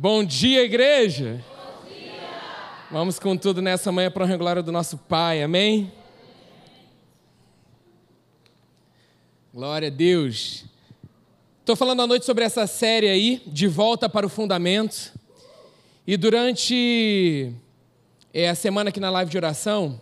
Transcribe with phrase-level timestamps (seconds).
[0.00, 1.44] Bom dia, igreja!
[1.82, 2.12] Bom dia.
[2.88, 5.92] Vamos com tudo nessa manhã para a glória do nosso Pai, amém?
[9.52, 10.66] Glória a Deus.
[11.58, 15.12] Estou falando à noite sobre essa série aí, De Volta para o Fundamento.
[16.06, 17.52] E durante
[18.32, 20.00] é, a semana aqui na live de oração,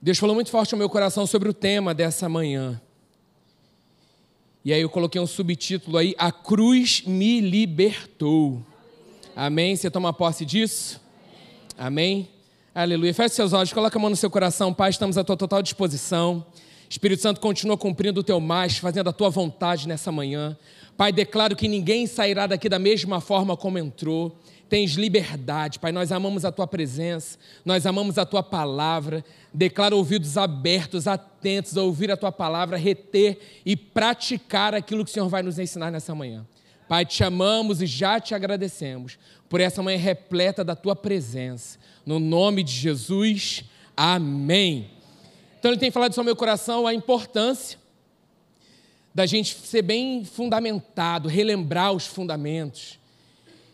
[0.00, 2.80] Deus falou muito forte ao meu coração sobre o tema dessa manhã.
[4.64, 8.64] E aí eu coloquei um subtítulo aí: A cruz me libertou.
[9.34, 9.74] Amém?
[9.74, 11.00] Você toma posse disso?
[11.76, 12.28] Amém?
[12.74, 13.12] Aleluia.
[13.12, 16.46] Feche seus olhos, coloca a mão no seu coração, Pai, estamos à tua total disposição.
[16.88, 20.56] Espírito Santo continua cumprindo o teu mais, fazendo a tua vontade nessa manhã.
[20.96, 24.38] Pai, declaro que ninguém sairá daqui da mesma forma como entrou.
[24.72, 25.92] Tens liberdade, Pai.
[25.92, 29.22] Nós amamos a tua presença, nós amamos a tua palavra.
[29.52, 35.12] Declaro ouvidos abertos, atentos a ouvir a tua palavra, reter e praticar aquilo que o
[35.12, 36.46] Senhor vai nos ensinar nessa manhã.
[36.88, 41.78] Pai, te amamos e já te agradecemos por essa manhã repleta da tua presença.
[42.06, 44.90] No nome de Jesus, amém.
[45.58, 47.78] Então, ele tem falado sobre o meu coração a importância
[49.14, 53.02] da gente ser bem fundamentado, relembrar os fundamentos.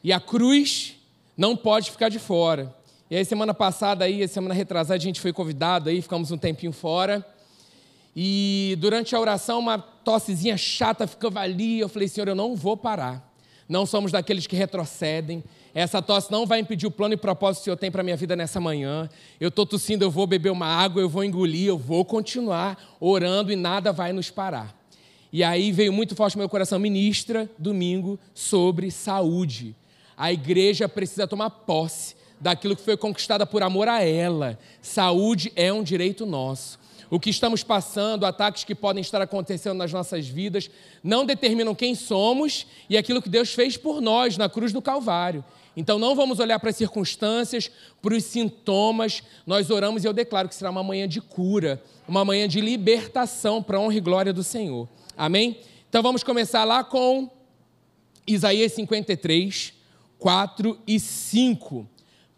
[0.03, 0.97] E a cruz
[1.39, 2.75] não pode ficar de fora.
[3.08, 6.72] E aí, semana passada, aí, semana retrasada, a gente foi convidado, aí ficamos um tempinho
[6.72, 7.25] fora.
[8.14, 11.78] E durante a oração, uma tossezinha chata ficava ali.
[11.78, 13.33] Eu falei, Senhor, eu não vou parar.
[13.69, 15.44] Não somos daqueles que retrocedem.
[15.72, 18.05] Essa tosse não vai impedir o plano e propósito que o Senhor tem para a
[18.05, 19.09] minha vida nessa manhã.
[19.39, 23.53] Eu estou tossindo, eu vou beber uma água, eu vou engolir, eu vou continuar orando
[23.53, 24.77] e nada vai nos parar.
[25.33, 29.77] E aí veio muito forte no meu coração, ministra domingo sobre saúde.
[30.19, 34.58] A igreja precisa tomar posse daquilo que foi conquistada por amor a ela.
[34.83, 36.77] Saúde é um direito nosso.
[37.08, 40.69] O que estamos passando, ataques que podem estar acontecendo nas nossas vidas,
[41.05, 45.44] não determinam quem somos e aquilo que Deus fez por nós na cruz do Calvário.
[45.77, 47.70] Então não vamos olhar para as circunstâncias,
[48.03, 49.22] para os sintomas.
[49.47, 53.62] Nós oramos e eu declaro que será uma manhã de cura, uma manhã de libertação
[53.62, 54.88] para a honra e glória do Senhor.
[55.16, 55.60] Amém?
[55.88, 57.31] Então vamos começar lá com
[58.26, 59.78] Isaías 53,
[60.19, 61.89] 4 e 5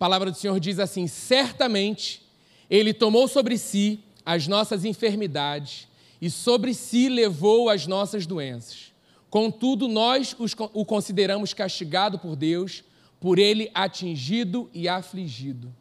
[0.00, 2.22] palavra do Senhor diz assim: certamente
[2.70, 5.86] Ele tomou sobre si as nossas enfermidades
[6.22, 8.92] e sobre si levou as nossas doenças.
[9.28, 10.34] Contudo, nós
[10.72, 12.82] o consideramos castigado por Deus,
[13.20, 15.72] por Ele atingido e afligido.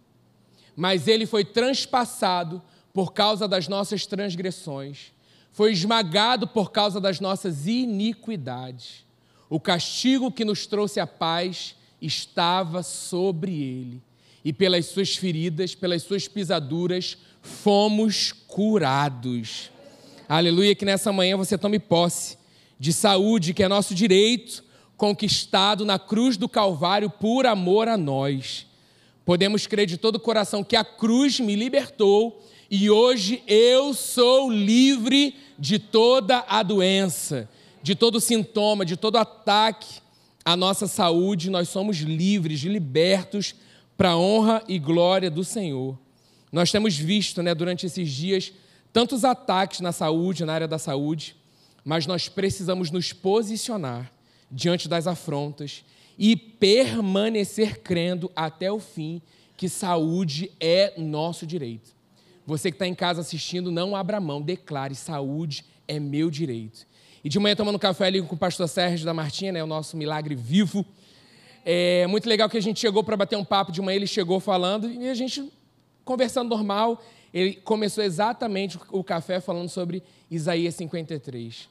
[0.76, 2.62] Mas Ele foi transpassado
[2.94, 5.14] por causa das nossas transgressões,
[5.54, 9.06] foi esmagado por causa das nossas iniquidades.
[9.50, 14.02] O castigo que nos trouxe a paz estava sobre ele
[14.44, 19.70] e pelas suas feridas, pelas suas pisaduras, fomos curados.
[20.28, 22.38] Aleluia, que nessa manhã você tome posse
[22.80, 24.64] de saúde, que é nosso direito,
[24.96, 28.66] conquistado na cruz do Calvário por amor a nós.
[29.26, 34.52] Podemos crer de todo o coração que a cruz me libertou e hoje eu sou
[34.52, 37.50] livre de toda a doença,
[37.82, 40.02] de todo sintoma, de todo ataque
[40.44, 41.50] à nossa saúde.
[41.50, 43.56] Nós somos livres, libertos
[43.98, 45.98] para a honra e glória do Senhor.
[46.52, 48.52] Nós temos visto né, durante esses dias
[48.92, 51.36] tantos ataques na saúde, na área da saúde,
[51.84, 54.12] mas nós precisamos nos posicionar
[54.52, 55.84] diante das afrontas
[56.18, 59.22] e permanecer crendo até o fim
[59.56, 61.92] que saúde é nosso direito.
[62.46, 66.88] Você que está em casa assistindo, não abra mão, declare: saúde é meu direito.
[67.24, 69.98] E de manhã, tomando café ali com o pastor Sérgio da Martinha, né, o nosso
[69.98, 70.86] milagre vivo,
[71.66, 74.40] é muito legal que a gente chegou para bater um papo de manhã, ele chegou
[74.40, 75.52] falando e a gente
[76.06, 77.04] conversando normal.
[77.34, 81.70] Ele começou exatamente o café falando sobre Isaías 53.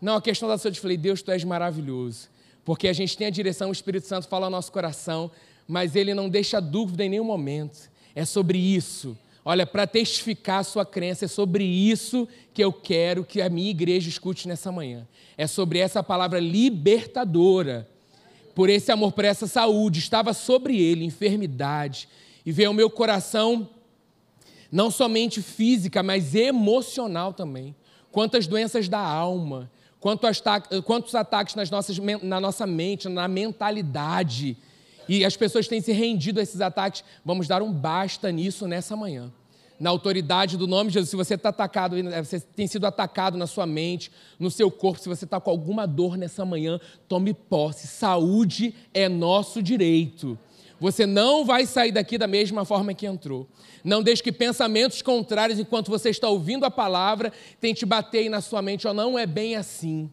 [0.00, 2.28] Não, a questão da saúde, eu falei, Deus, tu és maravilhoso.
[2.64, 5.30] Porque a gente tem a direção, o Espírito Santo fala ao nosso coração,
[5.66, 7.90] mas ele não deixa dúvida em nenhum momento.
[8.14, 9.16] É sobre isso.
[9.50, 13.70] Olha, para testificar a sua crença, é sobre isso que eu quero que a minha
[13.70, 15.08] igreja escute nessa manhã.
[15.38, 17.88] É sobre essa palavra libertadora
[18.54, 22.10] por esse amor, por essa saúde, estava sobre ele enfermidade.
[22.44, 23.66] E veio ao meu coração,
[24.70, 27.74] não somente física, mas emocional também.
[28.12, 30.42] Quantas doenças da alma, quantos,
[30.84, 34.58] quantos ataques nas nossas, na nossa mente, na mentalidade.
[35.08, 37.02] E as pessoas têm se rendido a esses ataques.
[37.24, 39.32] Vamos dar um basta nisso nessa manhã
[39.78, 41.10] na autoridade do nome de Jesus.
[41.10, 45.08] Se você está atacado, você tem sido atacado na sua mente, no seu corpo, se
[45.08, 47.86] você está com alguma dor nessa manhã, tome posse.
[47.86, 50.38] Saúde é nosso direito.
[50.80, 53.48] Você não vai sair daqui da mesma forma que entrou.
[53.82, 58.40] Não deixe que pensamentos contrários, enquanto você está ouvindo a palavra, tente bater aí na
[58.40, 60.10] sua mente, ó, não é bem assim.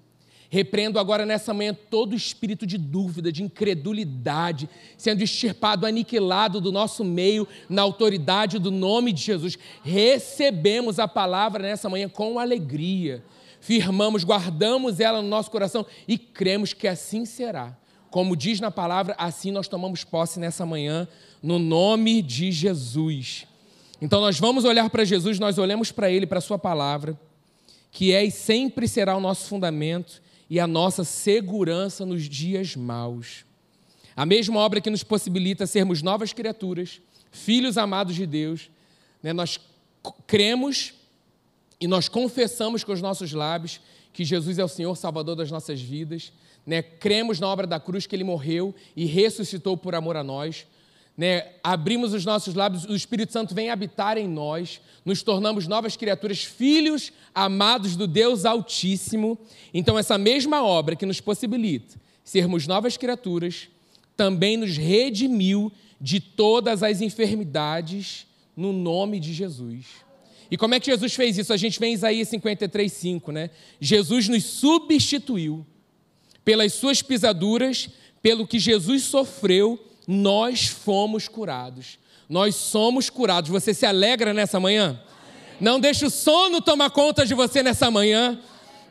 [0.49, 7.03] Repreendo agora nessa manhã todo espírito de dúvida, de incredulidade, sendo extirpado, aniquilado do nosso
[7.03, 9.57] meio, na autoridade do nome de Jesus.
[9.83, 13.23] Recebemos a palavra nessa manhã com alegria,
[13.59, 17.75] firmamos, guardamos ela no nosso coração e cremos que assim será.
[18.11, 21.07] Como diz na palavra, assim nós tomamos posse nessa manhã,
[21.41, 23.45] no nome de Jesus.
[23.99, 27.19] Então nós vamos olhar para Jesus, nós olhamos para Ele, para Sua palavra,
[27.91, 33.45] que é e sempre será o nosso fundamento e a nossa segurança nos dias maus.
[34.15, 37.01] A mesma obra que nos possibilita sermos novas criaturas,
[37.31, 38.69] filhos amados de Deus,
[39.21, 39.33] né?
[39.33, 39.59] nós
[40.25, 40.93] cremos
[41.79, 43.81] e nós confessamos com os nossos lábios
[44.13, 46.31] que Jesus é o Senhor Salvador das nossas vidas,
[46.65, 46.81] né?
[46.81, 50.65] cremos na obra da cruz que Ele morreu e ressuscitou por amor a nós,
[51.17, 55.95] né, abrimos os nossos lábios, o Espírito Santo vem habitar em nós, nos tornamos novas
[55.95, 59.37] criaturas, filhos amados do Deus Altíssimo.
[59.73, 63.69] Então, essa mesma obra que nos possibilita sermos novas criaturas,
[64.17, 65.71] também nos redimiu
[66.01, 68.25] de todas as enfermidades
[68.57, 69.85] no nome de Jesus.
[70.49, 71.53] E como é que Jesus fez isso?
[71.53, 73.49] A gente vê em Isaías 53, 5, né?
[73.79, 75.65] Jesus nos substituiu
[76.43, 77.89] pelas suas pisaduras,
[78.21, 81.99] pelo que Jesus sofreu nós fomos curados.
[82.29, 83.49] Nós somos curados.
[83.49, 84.99] Você se alegra nessa manhã?
[85.59, 88.39] Não deixe o sono tomar conta de você nessa manhã.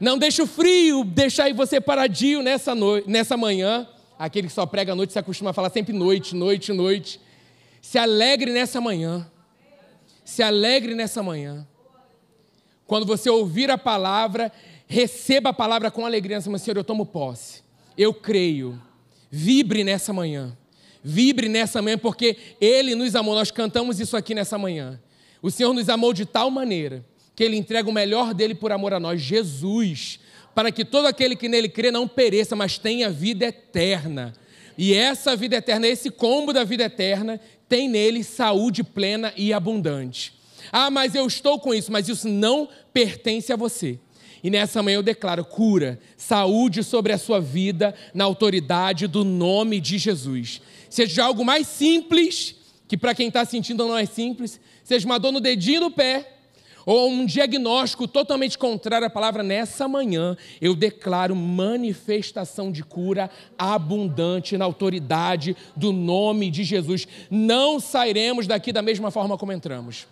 [0.00, 2.74] Não deixe o frio deixar você paradio nessa,
[3.06, 3.88] nessa manhã.
[4.18, 7.20] Aquele que só prega à noite se acostuma a falar sempre noite, noite, noite.
[7.80, 9.28] Se alegre nessa manhã.
[10.24, 11.66] Se alegre nessa manhã.
[12.86, 14.52] Quando você ouvir a palavra,
[14.86, 16.58] receba a palavra com alegria manhã.
[16.58, 17.62] Senhor, eu tomo posse.
[17.96, 18.80] Eu creio.
[19.30, 20.56] Vibre nessa manhã.
[21.06, 23.34] Vibre nessa manhã, porque Ele nos amou.
[23.34, 24.98] Nós cantamos isso aqui nessa manhã.
[25.42, 27.04] O Senhor nos amou de tal maneira
[27.36, 30.18] que Ele entrega o melhor dele por amor a nós, Jesus,
[30.54, 34.32] para que todo aquele que nele crê não pereça, mas tenha vida eterna.
[34.78, 40.32] E essa vida eterna, esse combo da vida eterna, tem nele saúde plena e abundante.
[40.72, 43.98] Ah, mas eu estou com isso, mas isso não pertence a você.
[44.42, 49.80] E nessa manhã eu declaro cura, saúde sobre a sua vida, na autoridade do nome
[49.80, 50.62] de Jesus
[50.94, 52.54] seja algo mais simples,
[52.86, 56.30] que para quem está sentindo não é simples, seja uma dor no dedinho do pé,
[56.86, 64.56] ou um diagnóstico totalmente contrário à palavra, nessa manhã eu declaro manifestação de cura abundante
[64.56, 67.08] na autoridade do nome de Jesus.
[67.28, 70.06] Não sairemos daqui da mesma forma como entramos.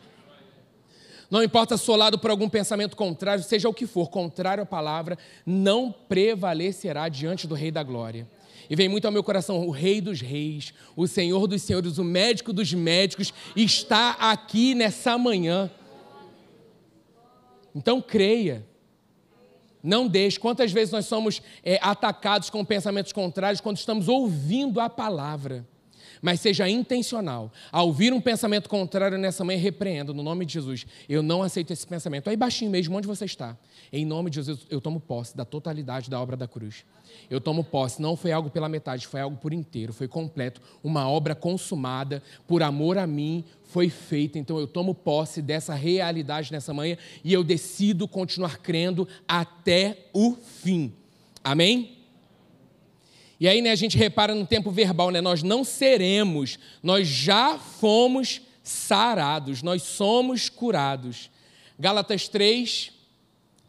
[1.31, 5.95] Não importa solado por algum pensamento contrário, seja o que for, contrário à palavra, não
[6.09, 8.27] prevalecerá diante do Rei da Glória.
[8.69, 12.05] E vem muito ao meu coração: o Rei dos Reis, o Senhor dos Senhores, o
[12.05, 15.71] médico dos médicos, está aqui nessa manhã.
[17.75, 18.67] Então creia.
[19.83, 20.39] Não deixe.
[20.39, 25.67] Quantas vezes nós somos é, atacados com pensamentos contrários quando estamos ouvindo a palavra?
[26.23, 27.53] Mas seja intencional.
[27.73, 30.87] Ao ouvir um pensamento contrário nessa manhã, repreenda no nome de Jesus.
[31.09, 32.31] Eu não aceito esse pensamento.
[32.31, 33.59] Aí baixinho mesmo, onde você está?
[33.93, 36.85] Em nome de Jesus, eu tomo posse da totalidade da obra da cruz.
[37.29, 41.09] Eu tomo posse, não foi algo pela metade, foi algo por inteiro, foi completo, uma
[41.09, 44.39] obra consumada, por amor a mim, foi feita.
[44.39, 50.35] Então eu tomo posse dessa realidade nessa manhã e eu decido continuar crendo até o
[50.35, 50.93] fim.
[51.43, 52.02] Amém?
[53.43, 55.21] E aí, né, a gente repara no tempo verbal, né?
[55.21, 61.29] Nós não seremos, nós já fomos sarados, nós somos curados.
[61.77, 62.93] Gálatas 3,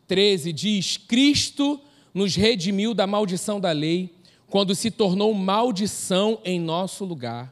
[0.07, 1.81] 13 diz: Cristo
[2.13, 4.13] nos redimiu da maldição da lei,
[4.45, 7.51] quando se tornou maldição em nosso lugar.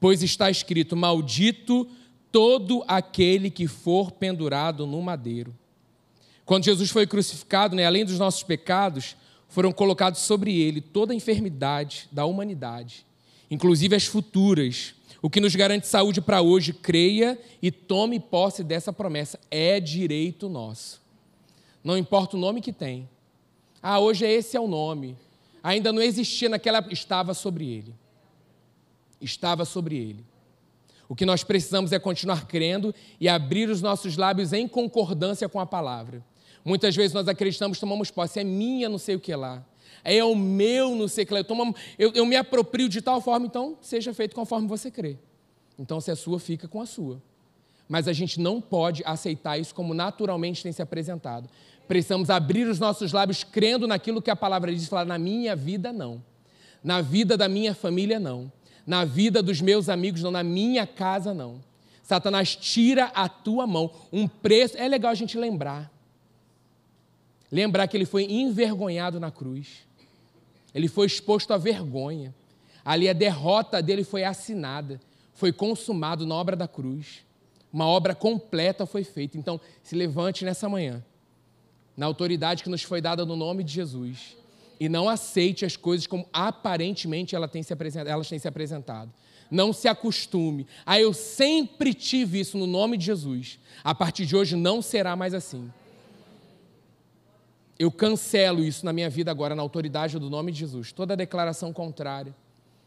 [0.00, 1.88] Pois está escrito: Maldito
[2.32, 5.54] todo aquele que for pendurado no madeiro.
[6.44, 9.14] Quando Jesus foi crucificado, né, além dos nossos pecados,
[9.48, 13.06] foram colocados sobre ele toda a enfermidade da humanidade,
[13.50, 14.94] inclusive as futuras.
[15.22, 19.40] O que nos garante saúde para hoje, creia e tome posse dessa promessa.
[19.50, 21.00] É direito nosso.
[21.82, 23.08] Não importa o nome que tem.
[23.82, 25.16] Ah, hoje esse é o nome.
[25.62, 26.86] Ainda não existia naquela.
[26.90, 27.94] Estava sobre ele.
[29.20, 30.24] Estava sobre ele.
[31.08, 35.60] O que nós precisamos é continuar crendo e abrir os nossos lábios em concordância com
[35.60, 36.24] a palavra.
[36.64, 39.62] Muitas vezes nós acreditamos, tomamos posse, é minha não sei o que lá,
[40.02, 43.02] é o meu não sei o que lá, eu, tomo, eu, eu me aproprio de
[43.02, 45.18] tal forma, então seja feito conforme você crê.
[45.78, 47.20] Então, se é sua, fica com a sua.
[47.88, 51.50] Mas a gente não pode aceitar isso como naturalmente tem se apresentado.
[51.86, 55.92] Precisamos abrir os nossos lábios crendo naquilo que a palavra diz, falar, na minha vida
[55.92, 56.22] não.
[56.82, 58.50] Na vida da minha família não.
[58.86, 61.60] Na vida dos meus amigos não, na minha casa não.
[62.02, 63.90] Satanás tira a tua mão.
[64.12, 65.93] Um preço, é legal a gente lembrar
[67.54, 69.86] Lembrar que ele foi envergonhado na cruz.
[70.74, 72.34] Ele foi exposto à vergonha.
[72.84, 75.00] Ali a derrota dele foi assinada,
[75.34, 77.24] foi consumado na obra da cruz.
[77.72, 79.38] Uma obra completa foi feita.
[79.38, 81.00] Então, se levante nessa manhã,
[81.96, 84.36] na autoridade que nos foi dada no nome de Jesus,
[84.80, 89.12] e não aceite as coisas como aparentemente elas têm se apresentado.
[89.48, 90.66] Não se acostume.
[90.84, 93.60] Ah, eu sempre tive isso no nome de Jesus.
[93.84, 95.70] A partir de hoje não será mais assim.
[97.78, 100.92] Eu cancelo isso na minha vida agora, na autoridade do nome de Jesus.
[100.92, 102.34] Toda declaração contrária,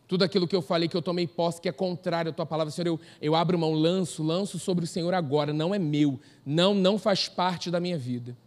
[0.07, 2.71] tudo aquilo que eu falei, que eu tomei posse, que é contrário à tua palavra,
[2.71, 6.73] Senhor, eu, eu abro mão, lanço, lanço sobre o Senhor agora, não é meu, não,
[6.73, 8.37] não faz parte da minha vida.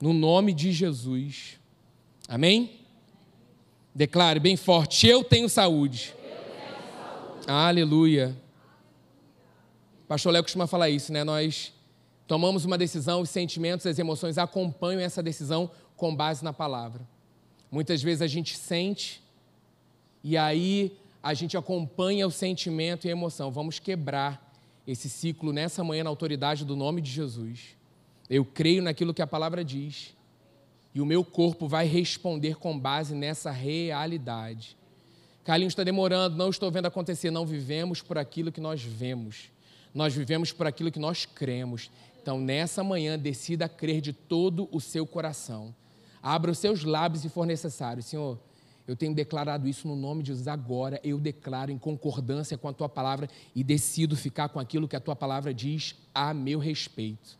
[0.00, 1.58] No nome de Jesus.
[2.26, 2.80] Amém?
[3.94, 6.14] Declare bem forte: eu tenho saúde.
[6.16, 6.40] Eu tenho
[7.02, 7.44] saúde.
[7.46, 8.34] Aleluia.
[10.08, 11.22] Pastor Léo costuma falar isso, né?
[11.22, 11.74] Nós
[12.30, 17.04] tomamos uma decisão, os sentimentos, as emoções acompanham essa decisão com base na palavra.
[17.68, 19.20] Muitas vezes a gente sente
[20.22, 23.50] e aí a gente acompanha o sentimento e a emoção.
[23.50, 24.54] Vamos quebrar
[24.86, 27.76] esse ciclo nessa manhã na autoridade do nome de Jesus.
[28.28, 30.14] Eu creio naquilo que a palavra diz
[30.94, 34.76] e o meu corpo vai responder com base nessa realidade.
[35.42, 37.32] Carlinhos está demorando, não estou vendo acontecer.
[37.32, 39.50] Não vivemos por aquilo que nós vemos,
[39.92, 41.90] nós vivemos por aquilo que nós cremos.
[42.20, 45.74] Então, nessa manhã, decida crer de todo o seu coração.
[46.22, 48.02] Abra os seus lábios se for necessário.
[48.02, 48.38] Senhor,
[48.86, 50.46] eu tenho declarado isso no nome de Jesus.
[50.46, 54.96] Agora eu declaro em concordância com a tua palavra e decido ficar com aquilo que
[54.96, 57.38] a tua palavra diz a meu respeito.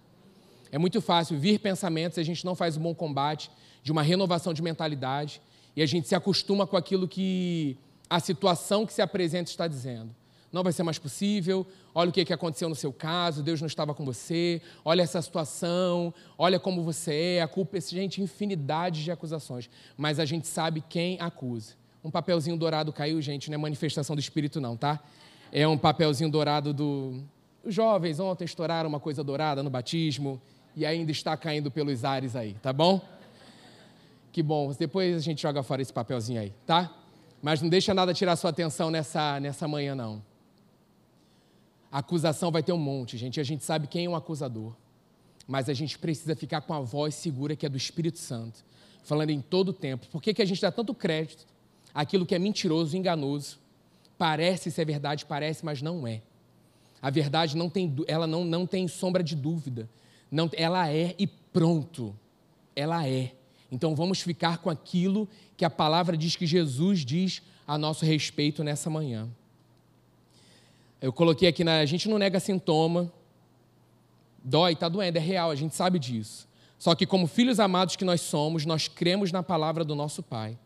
[0.72, 3.50] É muito fácil vir pensamentos, a gente não faz um bom combate
[3.82, 5.42] de uma renovação de mentalidade
[5.76, 7.76] e a gente se acostuma com aquilo que
[8.08, 10.14] a situação que se apresenta está dizendo
[10.52, 13.94] não vai ser mais possível, olha o que aconteceu no seu caso, Deus não estava
[13.94, 19.70] com você, olha essa situação, olha como você é, a culpa gente, infinidade de acusações,
[19.96, 21.74] mas a gente sabe quem acusa.
[22.02, 25.00] Um papelzinho dourado caiu, gente, não é manifestação do Espírito não, tá?
[25.52, 27.22] É um papelzinho dourado do...
[27.62, 30.40] Os jovens ontem estouraram uma coisa dourada no batismo
[30.74, 33.00] e ainda está caindo pelos ares aí, tá bom?
[34.32, 36.90] Que bom, depois a gente joga fora esse papelzinho aí, tá?
[37.42, 40.22] Mas não deixa nada tirar sua atenção nessa, nessa manhã, não.
[41.90, 43.40] A acusação vai ter um monte, gente.
[43.40, 44.74] A gente sabe quem é o um acusador.
[45.46, 48.64] Mas a gente precisa ficar com a voz segura que é do Espírito Santo,
[49.02, 50.06] falando em todo o tempo.
[50.08, 51.44] Por que, que a gente dá tanto crédito
[51.92, 53.58] àquilo que é mentiroso, enganoso?
[54.16, 56.22] Parece ser verdade, parece, mas não é.
[57.02, 59.88] A verdade não tem, ela não, não tem sombra de dúvida.
[60.30, 62.14] Não, ela é e pronto.
[62.76, 63.32] Ela é.
[63.72, 68.62] Então vamos ficar com aquilo que a palavra diz que Jesus diz a nosso respeito
[68.62, 69.28] nessa manhã.
[71.00, 73.12] Eu coloquei aqui, na, a gente não nega sintoma,
[74.44, 76.48] dói, está doendo, é real, a gente sabe disso.
[76.78, 80.58] Só que, como filhos amados que nós somos, nós cremos na palavra do nosso Pai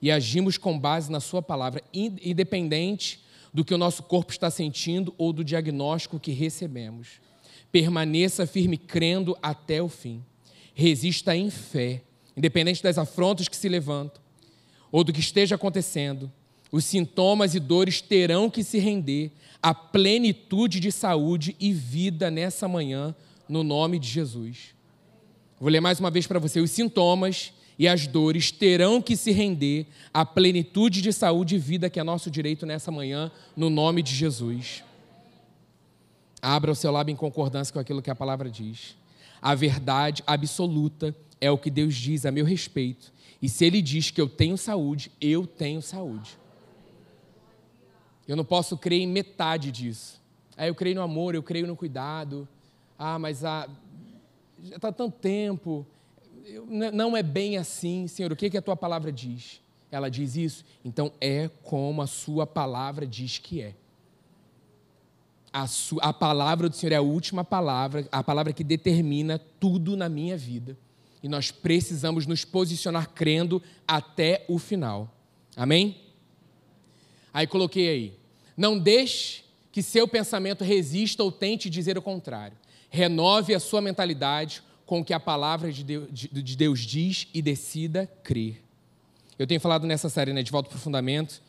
[0.00, 3.20] e agimos com base na Sua palavra, independente
[3.52, 7.20] do que o nosso corpo está sentindo ou do diagnóstico que recebemos.
[7.72, 10.24] Permaneça firme crendo até o fim.
[10.74, 12.02] Resista em fé,
[12.36, 14.22] independente das afrontas que se levantam
[14.92, 16.30] ou do que esteja acontecendo.
[16.70, 19.32] Os sintomas e dores terão que se render
[19.62, 23.14] à plenitude de saúde e vida nessa manhã,
[23.48, 24.74] no nome de Jesus.
[25.58, 26.60] Vou ler mais uma vez para você.
[26.60, 31.88] Os sintomas e as dores terão que se render à plenitude de saúde e vida
[31.88, 34.82] que é nosso direito nessa manhã, no nome de Jesus.
[36.40, 38.96] Abra o seu lábio em concordância com aquilo que a palavra diz.
[39.40, 43.12] A verdade absoluta é o que Deus diz a meu respeito.
[43.40, 46.38] E se Ele diz que eu tenho saúde, eu tenho saúde.
[48.26, 50.20] Eu não posso crer em metade disso.
[50.56, 52.48] Ah, eu creio no amor, eu creio no cuidado.
[52.98, 53.68] Ah, mas ah,
[54.62, 55.86] já está tanto tempo.
[56.44, 58.32] Eu, não é bem assim, Senhor.
[58.32, 59.60] O que, que a tua palavra diz?
[59.90, 60.64] Ela diz isso?
[60.84, 63.74] Então é como a sua palavra diz que é.
[65.52, 69.96] A, sua, a palavra do Senhor é a última palavra, a palavra que determina tudo
[69.96, 70.76] na minha vida.
[71.22, 75.10] E nós precisamos nos posicionar crendo até o final.
[75.56, 76.05] Amém?
[77.36, 78.14] Aí coloquei aí.
[78.56, 82.56] Não deixe que seu pensamento resista ou tente dizer o contrário.
[82.88, 87.42] Renove a sua mentalidade com o que a palavra de Deus, de Deus diz e
[87.42, 88.62] decida crer.
[89.38, 91.42] Eu tenho falado nessa série, né, de volta para o fundamento,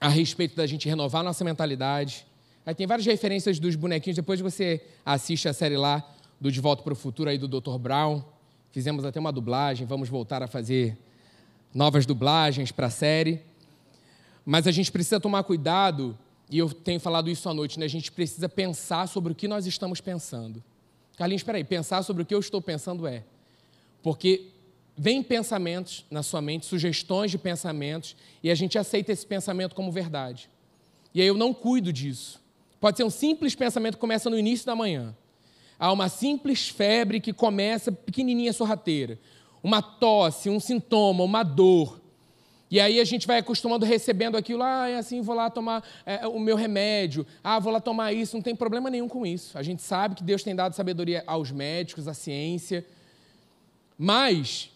[0.00, 2.24] a respeito da gente renovar nossa mentalidade.
[2.64, 4.14] Aí tem várias referências dos bonequinhos.
[4.14, 6.08] Depois você assiste a série lá
[6.40, 7.76] do De Volta para o Futuro aí do Dr.
[7.76, 8.22] Brown.
[8.70, 9.84] Fizemos até uma dublagem.
[9.84, 10.96] Vamos voltar a fazer
[11.74, 13.49] novas dublagens para a série.
[14.44, 16.18] Mas a gente precisa tomar cuidado,
[16.50, 17.86] e eu tenho falado isso à noite, né?
[17.86, 20.62] a gente precisa pensar sobre o que nós estamos pensando.
[21.16, 23.24] Carlinhos, espera aí, pensar sobre o que eu estou pensando é
[24.02, 24.48] Porque
[24.96, 29.92] vem pensamentos na sua mente, sugestões de pensamentos, e a gente aceita esse pensamento como
[29.92, 30.48] verdade.
[31.14, 32.40] E aí eu não cuido disso.
[32.80, 35.14] Pode ser um simples pensamento que começa no início da manhã.
[35.78, 39.18] Há uma simples febre que começa pequenininha, sorrateira.
[39.62, 41.99] Uma tosse, um sintoma, uma dor.
[42.70, 46.24] E aí a gente vai acostumando recebendo aquilo, ah, é assim, vou lá tomar é,
[46.28, 49.58] o meu remédio, ah, vou lá tomar isso, não tem problema nenhum com isso.
[49.58, 52.86] A gente sabe que Deus tem dado sabedoria aos médicos, à ciência.
[53.98, 54.70] Mas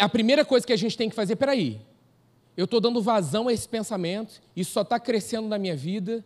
[0.00, 1.80] a primeira coisa que a gente tem que fazer, peraí,
[2.56, 6.24] eu estou dando vazão a esse pensamento, isso só está crescendo na minha vida.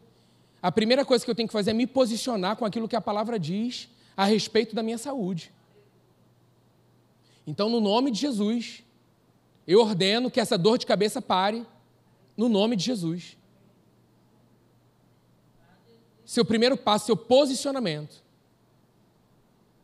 [0.63, 3.01] A primeira coisa que eu tenho que fazer é me posicionar com aquilo que a
[3.01, 5.51] palavra diz a respeito da minha saúde.
[7.47, 8.85] Então, no nome de Jesus,
[9.67, 11.67] eu ordeno que essa dor de cabeça pare,
[12.37, 13.37] no nome de Jesus.
[16.25, 18.23] Seu primeiro passo, seu posicionamento.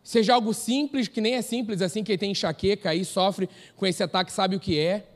[0.02, 4.02] Seja algo simples, que nem é simples, assim, quem tem enxaqueca aí sofre com esse
[4.02, 5.06] ataque, sabe o que é.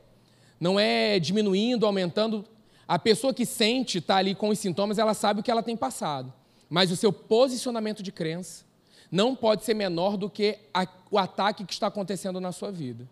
[0.61, 2.45] Não é diminuindo, aumentando.
[2.87, 5.77] A pessoa que sente, está ali com os sintomas, ela sabe o que ela tem
[5.77, 6.33] passado.
[6.69, 8.65] Mas o seu posicionamento de crença
[9.11, 13.09] não pode ser menor do que a, o ataque que está acontecendo na sua vida.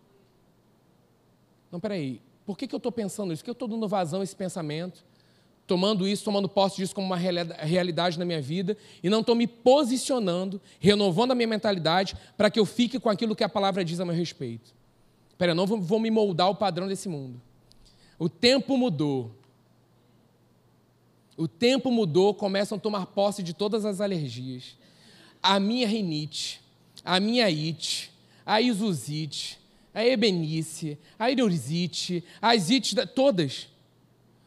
[1.71, 3.43] Não, peraí, por que, que eu estou pensando isso?
[3.43, 5.05] Por que eu estou dando vazão a esse pensamento?
[5.67, 9.47] Tomando isso, tomando posse disso como uma realidade na minha vida e não estou me
[9.47, 14.01] posicionando, renovando a minha mentalidade para que eu fique com aquilo que a palavra diz
[14.01, 14.75] a meu respeito.
[15.39, 17.41] Pera, não vou, vou me moldar ao padrão desse mundo.
[18.19, 19.31] O tempo mudou.
[21.37, 24.77] O tempo mudou, começam a tomar posse de todas as alergias.
[25.41, 26.61] A minha rinite,
[27.05, 28.11] a minha ite,
[28.45, 29.60] a isuzite,
[29.95, 33.69] a ebenice, a inurzite, as ites, todas.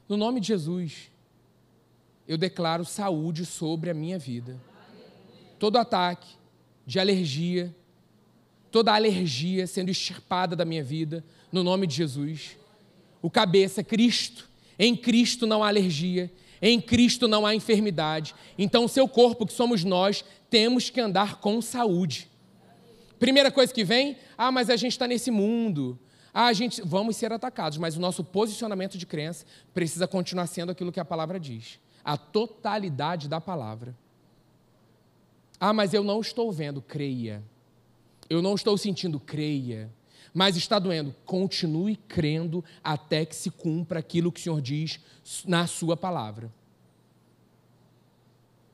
[0.07, 1.09] No nome de Jesus,
[2.27, 4.59] eu declaro saúde sobre a minha vida.
[5.59, 6.27] Todo ataque
[6.85, 7.73] de alergia,
[8.71, 12.57] toda alergia sendo extirpada da minha vida, no nome de Jesus.
[13.21, 14.50] O cabeça, Cristo.
[14.77, 16.31] Em Cristo não há alergia,
[16.62, 18.34] em Cristo não há enfermidade.
[18.58, 22.27] Então, o seu corpo, que somos nós, temos que andar com saúde.
[23.23, 25.97] Primeira coisa que vem, ah, mas a gente está nesse mundo.
[26.33, 30.73] Ah, a gente, vamos ser atacados, mas o nosso posicionamento de crença precisa continuar sendo
[30.73, 31.79] aquilo que a palavra diz.
[32.03, 33.95] A totalidade da palavra.
[35.57, 37.41] Ah, mas eu não estou vendo, creia.
[38.29, 39.89] Eu não estou sentindo, creia.
[40.33, 44.99] Mas está doendo, continue crendo até que se cumpra aquilo que o Senhor diz
[45.47, 46.51] na sua palavra.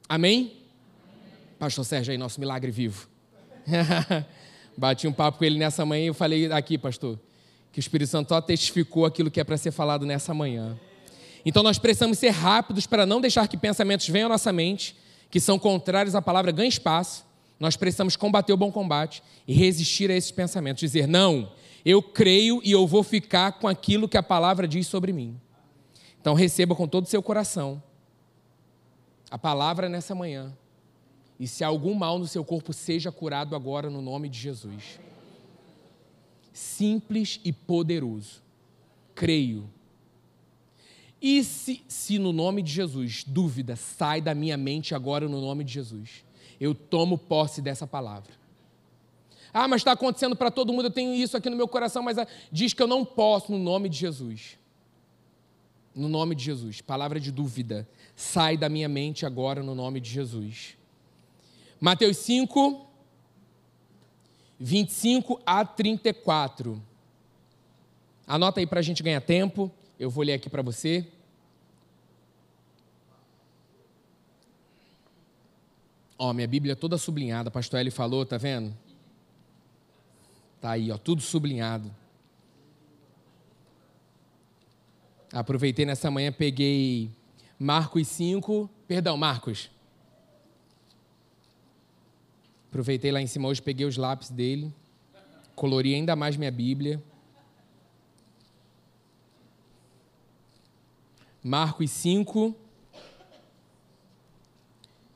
[0.07, 0.39] Amém?
[0.39, 1.55] Amém.
[1.59, 3.07] Pastor Sérgio aí, nosso milagre vivo.
[4.79, 7.19] Bati um papo com ele nessa manhã e eu falei aqui, pastor,
[7.69, 10.79] que o Espírito Santo só testificou aquilo que é para ser falado nessa manhã.
[11.45, 14.95] Então nós precisamos ser rápidos para não deixar que pensamentos venham à nossa mente,
[15.29, 17.25] que são contrários à palavra, ganhem espaço.
[17.59, 20.79] Nós precisamos combater o bom combate e resistir a esses pensamentos.
[20.79, 21.51] Dizer, não,
[21.83, 25.37] eu creio e eu vou ficar com aquilo que a palavra diz sobre mim.
[26.21, 27.83] Então receba com todo o seu coração
[29.29, 30.53] a palavra nessa manhã
[31.39, 34.99] e se há algum mal no seu corpo, seja curado agora no nome de Jesus.
[36.51, 38.41] Simples e poderoso.
[39.15, 39.69] Creio.
[41.21, 45.63] E se, se no nome de Jesus, dúvida, sai da minha mente agora no nome
[45.63, 46.25] de Jesus.
[46.59, 48.33] Eu tomo posse dessa palavra.
[49.53, 52.17] Ah, mas está acontecendo para todo mundo, eu tenho isso aqui no meu coração, mas
[52.17, 54.59] ah, diz que eu não posso no nome de Jesus.
[55.95, 56.81] No nome de Jesus.
[56.81, 57.87] Palavra de dúvida.
[58.13, 60.78] Sai da minha mente agora no nome de Jesus.
[61.79, 62.85] Mateus 5,
[64.59, 66.81] 25 a 34.
[68.27, 69.71] Anota aí para a gente ganhar tempo.
[69.97, 71.07] Eu vou ler aqui para você.
[76.17, 78.75] Ó, minha Bíblia toda sublinhada, pastor Eli falou, tá vendo?
[80.59, 81.89] Tá aí, ó, tudo sublinhado.
[85.31, 87.09] Aproveitei nessa manhã, peguei
[87.57, 89.69] Marcos 5, perdão, Marcos
[92.69, 94.71] Aproveitei lá em cima hoje, peguei os lápis dele,
[95.55, 97.01] colori ainda mais minha Bíblia.
[101.43, 102.55] Marcos 5,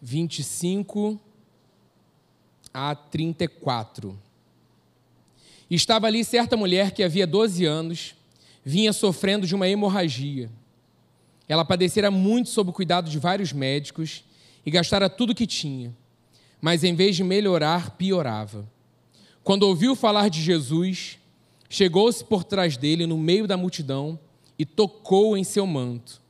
[0.02, 1.22] 25
[2.74, 4.20] a 34.
[5.70, 8.16] Estava ali certa mulher que havia 12 anos,
[8.66, 10.50] vinha sofrendo de uma hemorragia.
[11.48, 14.24] Ela padecera muito sob o cuidado de vários médicos
[14.66, 15.94] e gastara tudo o que tinha
[16.64, 18.66] mas em vez de melhorar, piorava.
[19.44, 21.20] Quando ouviu falar de Jesus,
[21.70, 24.18] chegou-se por trás dele no meio da multidão
[24.58, 26.22] e tocou em seu manto,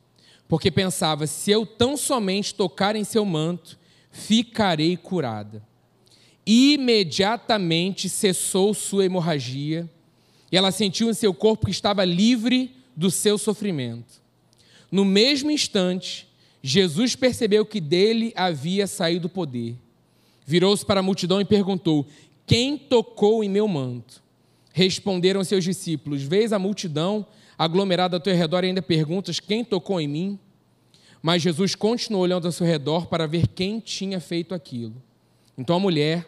[0.48, 3.78] porque pensava: se eu tão somente tocar em seu manto,
[4.10, 5.62] ficarei curada.
[6.44, 9.88] Imediatamente cessou sua hemorragia
[10.50, 14.20] e ela sentiu em seu corpo que estava livre do seu sofrimento.
[14.90, 16.26] No mesmo instante,
[16.60, 19.76] Jesus percebeu que dele havia saído o poder.
[20.46, 22.06] Virou-se para a multidão e perguntou:
[22.46, 24.22] Quem tocou em meu manto?
[24.72, 27.26] Responderam seus discípulos: Vês a multidão
[27.56, 30.38] aglomerada ao teu redor e ainda perguntas: Quem tocou em mim?
[31.22, 35.02] Mas Jesus continuou olhando ao seu redor para ver quem tinha feito aquilo.
[35.56, 36.26] Então a mulher,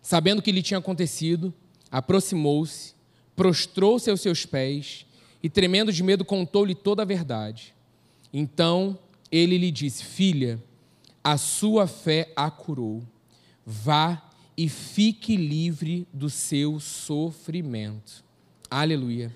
[0.00, 1.52] sabendo o que lhe tinha acontecido,
[1.90, 2.94] aproximou-se,
[3.34, 5.04] prostrou-se aos seus pés
[5.42, 7.74] e, tremendo de medo, contou-lhe toda a verdade.
[8.32, 8.96] Então
[9.32, 10.62] ele lhe disse: Filha,
[11.22, 13.02] a sua fé a curou.
[13.64, 18.24] Vá e fique livre do seu sofrimento.
[18.70, 19.34] Aleluia.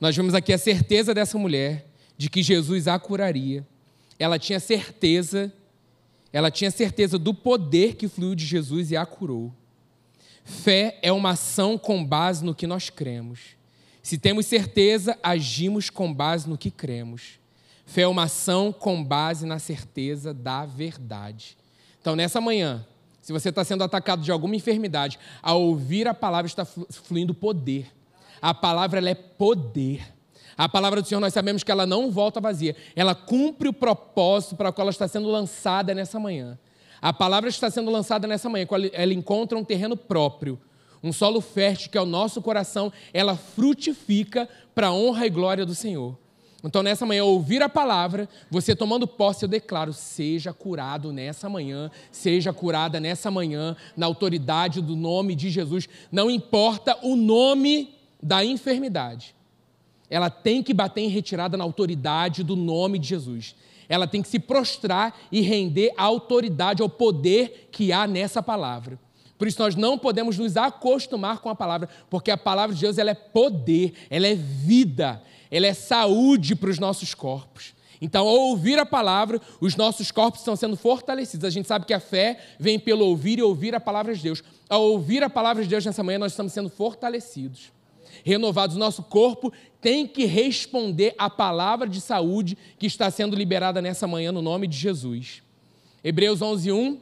[0.00, 3.66] Nós vemos aqui a certeza dessa mulher de que Jesus a curaria.
[4.18, 5.52] Ela tinha certeza,
[6.32, 9.52] ela tinha certeza do poder que fluiu de Jesus e a curou.
[10.44, 13.56] Fé é uma ação com base no que nós cremos.
[14.02, 17.40] Se temos certeza, agimos com base no que cremos.
[17.86, 21.56] Fé é uma ação com base na certeza da verdade.
[22.00, 22.84] Então, nessa manhã,
[23.22, 27.86] se você está sendo atacado de alguma enfermidade, ao ouvir a palavra está fluindo poder.
[28.42, 30.14] A palavra ela é poder.
[30.58, 32.74] A palavra do Senhor nós sabemos que ela não volta vazia.
[32.94, 36.58] Ela cumpre o propósito para o qual ela está sendo lançada nessa manhã.
[37.00, 40.58] A palavra está sendo lançada nessa manhã, ela encontra um terreno próprio,
[41.02, 45.64] um solo fértil que é o nosso coração, ela frutifica para a honra e glória
[45.64, 46.18] do Senhor.
[46.66, 51.90] Então, nessa manhã, ouvir a palavra, você tomando posse, eu declaro: seja curado nessa manhã,
[52.10, 55.88] seja curada nessa manhã, na autoridade do nome de Jesus.
[56.10, 59.34] Não importa o nome da enfermidade,
[60.10, 63.54] ela tem que bater em retirada na autoridade do nome de Jesus.
[63.88, 68.98] Ela tem que se prostrar e render a autoridade, ao poder que há nessa palavra.
[69.38, 72.98] Por isso nós não podemos nos acostumar com a palavra, porque a palavra de Deus
[72.98, 77.74] ela é poder, ela é vida, ela é saúde para os nossos corpos.
[78.00, 81.44] Então, ao ouvir a palavra, os nossos corpos estão sendo fortalecidos.
[81.44, 84.42] A gente sabe que a fé vem pelo ouvir e ouvir a palavra de Deus.
[84.68, 87.72] Ao ouvir a palavra de Deus nessa manhã, nós estamos sendo fortalecidos,
[88.24, 88.76] renovados.
[88.76, 94.06] O nosso corpo tem que responder à palavra de saúde que está sendo liberada nessa
[94.06, 95.42] manhã no nome de Jesus.
[96.04, 97.00] Hebreus 11, 1.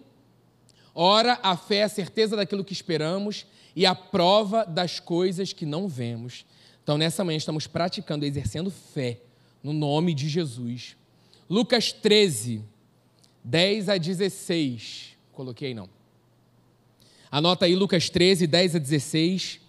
[0.95, 5.67] Ora, a fé é a certeza daquilo que esperamos e a prova das coisas que
[5.67, 6.45] não vemos.
[6.85, 9.19] Então, nessa manhã, estamos praticando, exercendo fé
[9.63, 10.97] no nome de Jesus.
[11.49, 12.63] Lucas 13,
[13.43, 15.17] 10 a 16.
[15.33, 15.89] Coloquei não.
[17.31, 19.61] Anota aí Lucas 13, 10 a 16.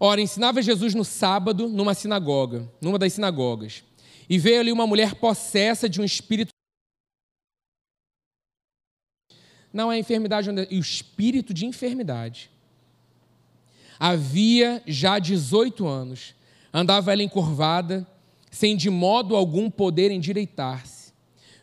[0.00, 3.84] Ora, ensinava Jesus no sábado numa sinagoga, numa das sinagogas.
[4.28, 6.50] E veio ali uma mulher possessa de um espírito.
[9.72, 12.50] Não é enfermidade, e o espírito de enfermidade
[14.04, 16.34] Havia já 18 anos.
[16.74, 18.04] Andava ela encurvada,
[18.50, 21.12] sem de modo algum poder endireitar-se.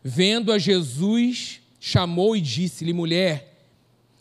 [0.02, 3.60] Vendo a Jesus, chamou e disse-lhe: Mulher,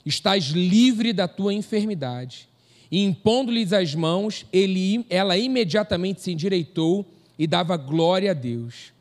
[0.04, 2.48] estás livre da tua enfermidade.
[2.90, 7.06] E impondo-lhes as mãos, ele, ela imediatamente se endireitou
[7.38, 8.92] e dava glória a Deus.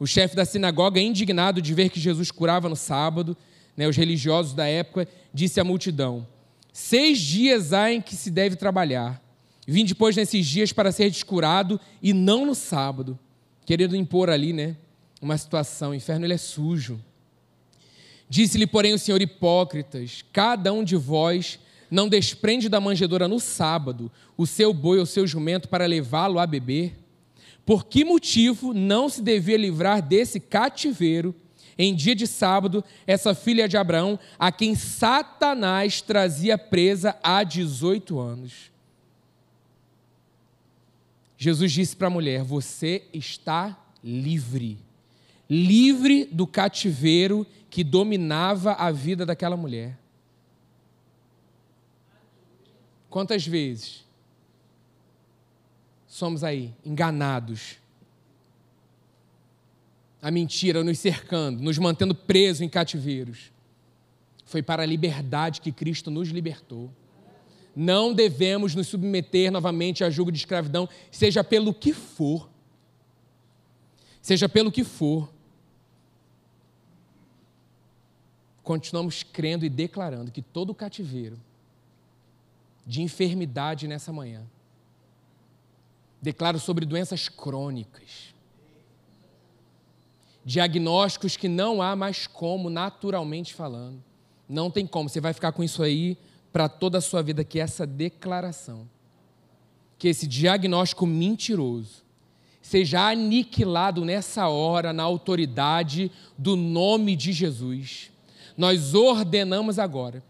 [0.00, 3.36] O chefe da sinagoga, indignado de ver que Jesus curava no sábado,
[3.76, 6.26] né, os religiosos da época, disse à multidão:
[6.76, 9.22] Seis dias há em que se deve trabalhar.
[9.64, 13.16] Vim depois nesses dias para ser descurado e não no sábado.
[13.64, 14.76] Querendo impor ali, né?
[15.22, 15.92] Uma situação.
[15.92, 17.00] O inferno ele é sujo.
[18.28, 24.10] Disse-lhe, porém, o Senhor hipócritas: cada um de vós não desprende da manjedoura no sábado
[24.36, 26.98] o seu boi ou seu jumento para levá-lo a beber?
[27.64, 31.32] Por que motivo não se devia livrar desse cativeiro
[31.78, 38.18] em dia de sábado, essa filha de Abraão, a quem Satanás trazia presa há 18
[38.18, 38.70] anos.
[41.36, 44.78] Jesus disse para a mulher: Você está livre.
[45.48, 49.98] Livre do cativeiro que dominava a vida daquela mulher.
[53.10, 54.04] Quantas vezes
[56.06, 57.78] somos aí enganados?
[60.24, 63.52] A mentira nos cercando, nos mantendo presos em cativeiros.
[64.46, 66.90] Foi para a liberdade que Cristo nos libertou.
[67.76, 72.48] Não devemos nos submeter novamente a julgo de escravidão, seja pelo que for.
[74.22, 75.30] Seja pelo que for.
[78.62, 81.38] Continuamos crendo e declarando que todo cativeiro
[82.86, 84.42] de enfermidade nessa manhã,
[86.22, 88.33] declaro sobre doenças crônicas,
[90.44, 94.02] diagnósticos que não há mais como, naturalmente falando.
[94.48, 96.18] Não tem como, você vai ficar com isso aí
[96.52, 98.88] para toda a sua vida que essa declaração,
[99.98, 102.04] que esse diagnóstico mentiroso,
[102.60, 108.10] seja aniquilado nessa hora na autoridade do nome de Jesus.
[108.56, 110.22] Nós ordenamos agora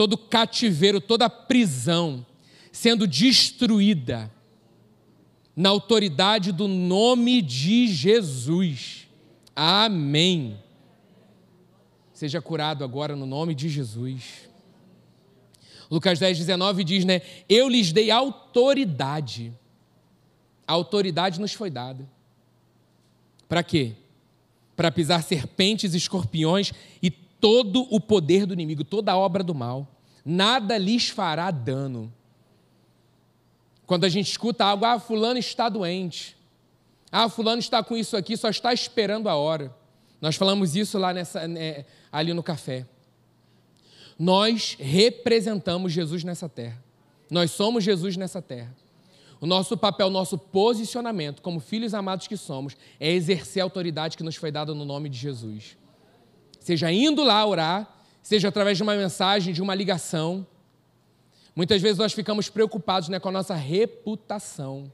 [0.00, 2.24] todo cativeiro, toda prisão
[2.72, 4.32] sendo destruída
[5.54, 8.99] na autoridade do nome de Jesus.
[9.62, 10.58] Amém.
[12.14, 14.48] Seja curado agora no nome de Jesus.
[15.90, 17.20] Lucas 10, 19 diz, né?
[17.46, 19.52] Eu lhes dei autoridade.
[20.66, 22.08] A autoridade nos foi dada.
[23.46, 23.92] Para quê?
[24.74, 29.86] Para pisar serpentes, escorpiões e todo o poder do inimigo, toda a obra do mal.
[30.24, 32.10] Nada lhes fará dano.
[33.84, 36.39] Quando a gente escuta algo, ah, fulano está doente.
[37.10, 39.74] Ah, fulano está com isso aqui, só está esperando a hora.
[40.20, 42.86] Nós falamos isso lá nessa, né, ali no café.
[44.18, 46.82] Nós representamos Jesus nessa terra.
[47.30, 48.74] Nós somos Jesus nessa terra.
[49.40, 54.22] O nosso papel, nosso posicionamento, como filhos amados que somos, é exercer a autoridade que
[54.22, 55.78] nos foi dada no nome de Jesus.
[56.60, 57.88] Seja indo lá orar,
[58.22, 60.46] seja através de uma mensagem, de uma ligação,
[61.54, 64.90] Muitas vezes nós ficamos preocupados né, com a nossa reputação.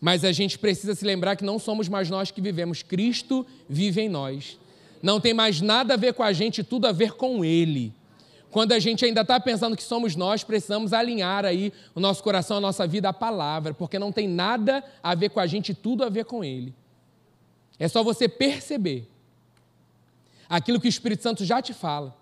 [0.00, 4.02] Mas a gente precisa se lembrar que não somos mais nós que vivemos, Cristo vive
[4.02, 4.58] em nós.
[5.02, 7.92] Não tem mais nada a ver com a gente, tudo a ver com Ele.
[8.50, 12.56] Quando a gente ainda está pensando que somos nós, precisamos alinhar aí o nosso coração,
[12.56, 16.04] a nossa vida à palavra, porque não tem nada a ver com a gente, tudo
[16.04, 16.74] a ver com Ele.
[17.78, 19.08] É só você perceber
[20.48, 22.16] aquilo que o Espírito Santo já te fala.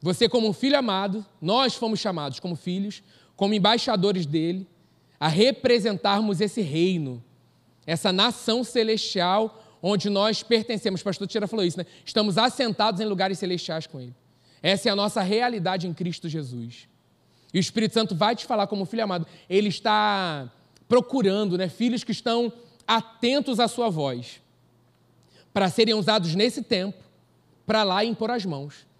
[0.00, 3.02] Você, como um filho amado, nós fomos chamados como filhos,
[3.36, 4.66] como embaixadores dele,
[5.22, 7.22] a representarmos esse reino,
[7.86, 11.00] essa nação celestial onde nós pertencemos.
[11.00, 11.86] Pastor Tira falou isso, né?
[12.04, 14.16] Estamos assentados em lugares celestiais com ele.
[14.60, 16.88] Essa é a nossa realidade em Cristo Jesus.
[17.54, 19.24] E o Espírito Santo vai te falar como filho amado.
[19.48, 20.50] Ele está
[20.88, 22.52] procurando, né, filhos que estão
[22.84, 24.42] atentos à sua voz,
[25.54, 26.98] para serem usados nesse tempo,
[27.64, 28.90] para lá impor as mãos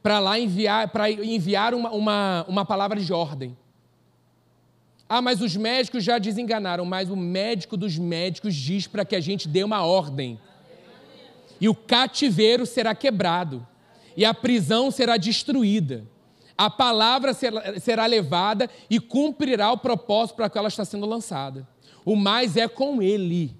[0.00, 3.56] para lá enviar, para enviar uma, uma, uma palavra de ordem.
[5.14, 9.20] Ah, mas os médicos já desenganaram, mas o médico dos médicos diz para que a
[9.20, 10.40] gente dê uma ordem.
[11.60, 13.66] E o cativeiro será quebrado,
[14.16, 16.06] e a prisão será destruída.
[16.56, 21.68] A palavra será, levada e cumprirá o propósito para que ela está sendo lançada.
[22.06, 23.54] O mais é com ele.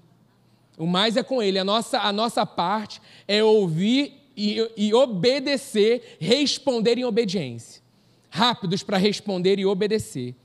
[0.75, 1.59] O mais é com ele.
[1.59, 7.79] A nossa, a nossa parte é ouvir e, e obedecer, responder em obediência.
[8.27, 10.35] Rápidos para responder e obedecer.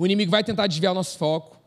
[0.00, 1.58] O inimigo vai tentar desviar o nosso foco,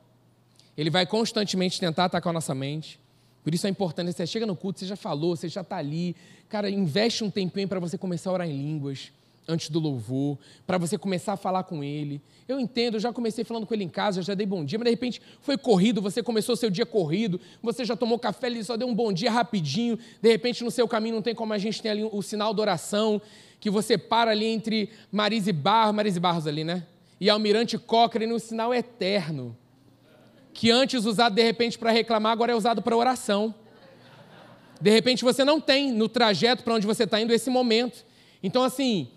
[0.76, 3.00] ele vai constantemente tentar atacar a nossa mente.
[3.44, 6.16] Por isso é importante, você chega no culto, você já falou, você já está ali.
[6.50, 9.12] Cara, investe um tempinho para você começar a orar em línguas
[9.48, 12.20] antes do louvor, para você começar a falar com ele.
[12.48, 14.86] Eu entendo, eu já comecei falando com ele em casa, já dei bom dia, mas
[14.86, 18.76] de repente foi corrido, você começou seu dia corrido, você já tomou café, ele só
[18.76, 21.80] deu um bom dia rapidinho, de repente no seu caminho não tem como a gente
[21.80, 23.22] tem ali o sinal da oração,
[23.60, 26.84] que você para ali entre Marise Barros, Marise Barros ali, né?
[27.24, 29.58] E Almirante Cochrane, no sinal eterno,
[30.54, 33.56] que antes usado de repente para reclamar, agora é usado para oração.
[34.82, 38.06] De repente você não tem no trajeto para onde você está indo esse momento.
[38.44, 39.08] Então, assim,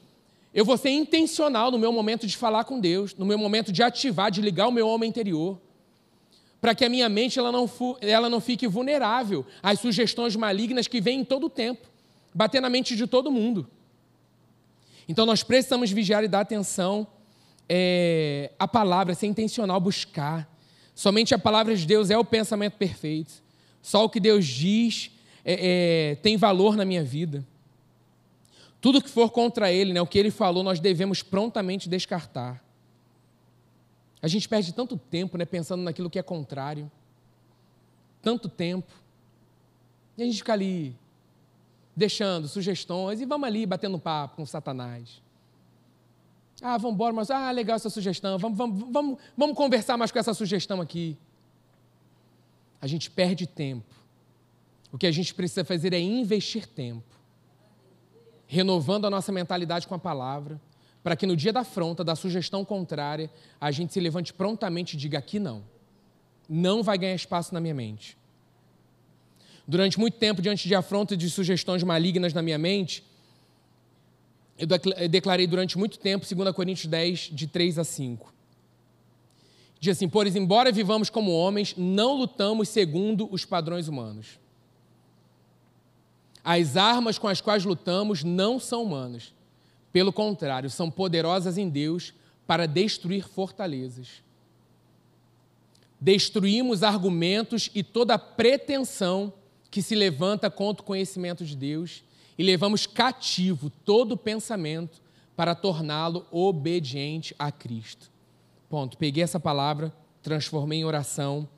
[0.54, 3.82] eu vou ser intencional no meu momento de falar com Deus, no meu momento de
[3.82, 5.60] ativar, de ligar o meu homem interior,
[6.60, 7.68] para que a minha mente ela não,
[8.00, 11.88] ela não fique vulnerável às sugestões malignas que vêm em todo o tempo,
[12.32, 13.68] bater na mente de todo mundo.
[15.08, 17.08] Então nós precisamos vigiar e dar atenção
[17.68, 20.48] é, à palavra, ser intencional, buscar.
[20.94, 23.42] Somente a palavra de Deus é o pensamento perfeito.
[23.82, 25.10] Só o que Deus diz
[25.44, 27.46] é, é, tem valor na minha vida.
[28.80, 32.62] Tudo que for contra ele, né, o que ele falou, nós devemos prontamente descartar.
[34.22, 36.90] A gente perde tanto tempo né, pensando naquilo que é contrário.
[38.22, 38.92] Tanto tempo.
[40.16, 40.96] E a gente fica ali
[41.94, 45.22] deixando sugestões e vamos ali batendo papo com Satanás.
[46.62, 48.38] Ah, vamos embora, mas ah, legal essa sugestão.
[48.38, 51.16] Vamos, vamos, vamos, vamos conversar mais com essa sugestão aqui.
[52.80, 53.94] A gente perde tempo.
[54.92, 57.16] O que a gente precisa fazer é investir tempo
[58.46, 60.60] renovando a nossa mentalidade com a palavra,
[61.02, 64.98] para que no dia da afronta, da sugestão contrária, a gente se levante prontamente e
[64.98, 65.62] diga: aqui não.
[66.48, 68.16] Não vai ganhar espaço na minha mente.
[69.66, 73.04] Durante muito tempo, diante de afronta e de sugestões malignas na minha mente,
[74.58, 78.32] eu declarei durante muito tempo, 2 Coríntios 10, de 3 a 5.
[79.78, 84.38] Diz assim: Pois, embora vivamos como homens, não lutamos segundo os padrões humanos.
[86.42, 89.34] As armas com as quais lutamos não são humanas.
[89.92, 92.14] Pelo contrário, são poderosas em Deus
[92.46, 94.22] para destruir fortalezas.
[96.00, 99.32] Destruímos argumentos e toda pretensão
[99.70, 102.02] que se levanta contra o conhecimento de Deus
[102.38, 105.00] e levamos cativo todo pensamento
[105.34, 108.10] para torná-lo obediente a Cristo.
[108.68, 108.96] Ponto.
[108.96, 111.48] Peguei essa palavra, transformei em oração,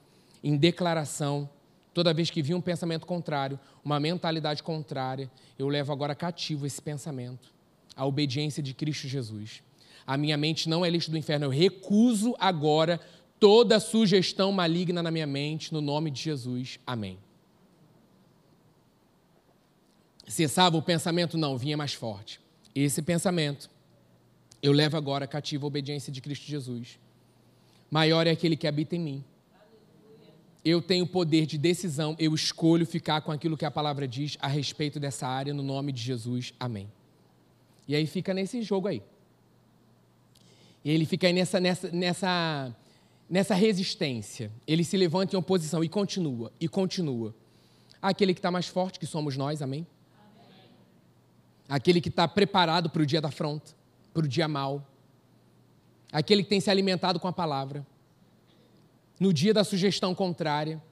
[0.42, 1.48] em declaração.
[1.94, 6.80] Toda vez que vi um pensamento contrário, uma mentalidade contrária, eu levo agora cativo esse
[6.80, 7.52] pensamento,
[7.96, 9.62] a obediência de Cristo Jesus.
[10.06, 13.00] A minha mente não é lixo do inferno, eu recuso agora
[13.40, 16.78] toda sugestão maligna na minha mente, no nome de Jesus.
[16.86, 17.18] Amém.
[20.28, 21.38] Cessava o pensamento?
[21.38, 22.40] Não, vinha mais forte.
[22.74, 23.68] Esse pensamento
[24.62, 26.98] eu levo agora cativo a obediência de Cristo Jesus.
[27.90, 29.24] Maior é aquele que habita em mim.
[30.64, 34.48] Eu tenho poder de decisão, eu escolho ficar com aquilo que a palavra diz a
[34.48, 36.52] respeito dessa área, no nome de Jesus.
[36.58, 36.90] Amém.
[37.86, 39.02] E aí fica nesse jogo aí.
[40.84, 42.76] E ele fica aí nessa, nessa, nessa,
[43.30, 44.50] nessa resistência.
[44.66, 47.34] Ele se levanta em oposição e continua, e continua.
[48.02, 49.86] Aquele que está mais forte, que somos nós, amém?
[51.68, 53.72] Aquele que está preparado para o dia da afronta,
[54.14, 54.86] para o dia mau,
[56.10, 57.86] aquele que tem se alimentado com a palavra.
[59.20, 60.82] No dia da sugestão contrária,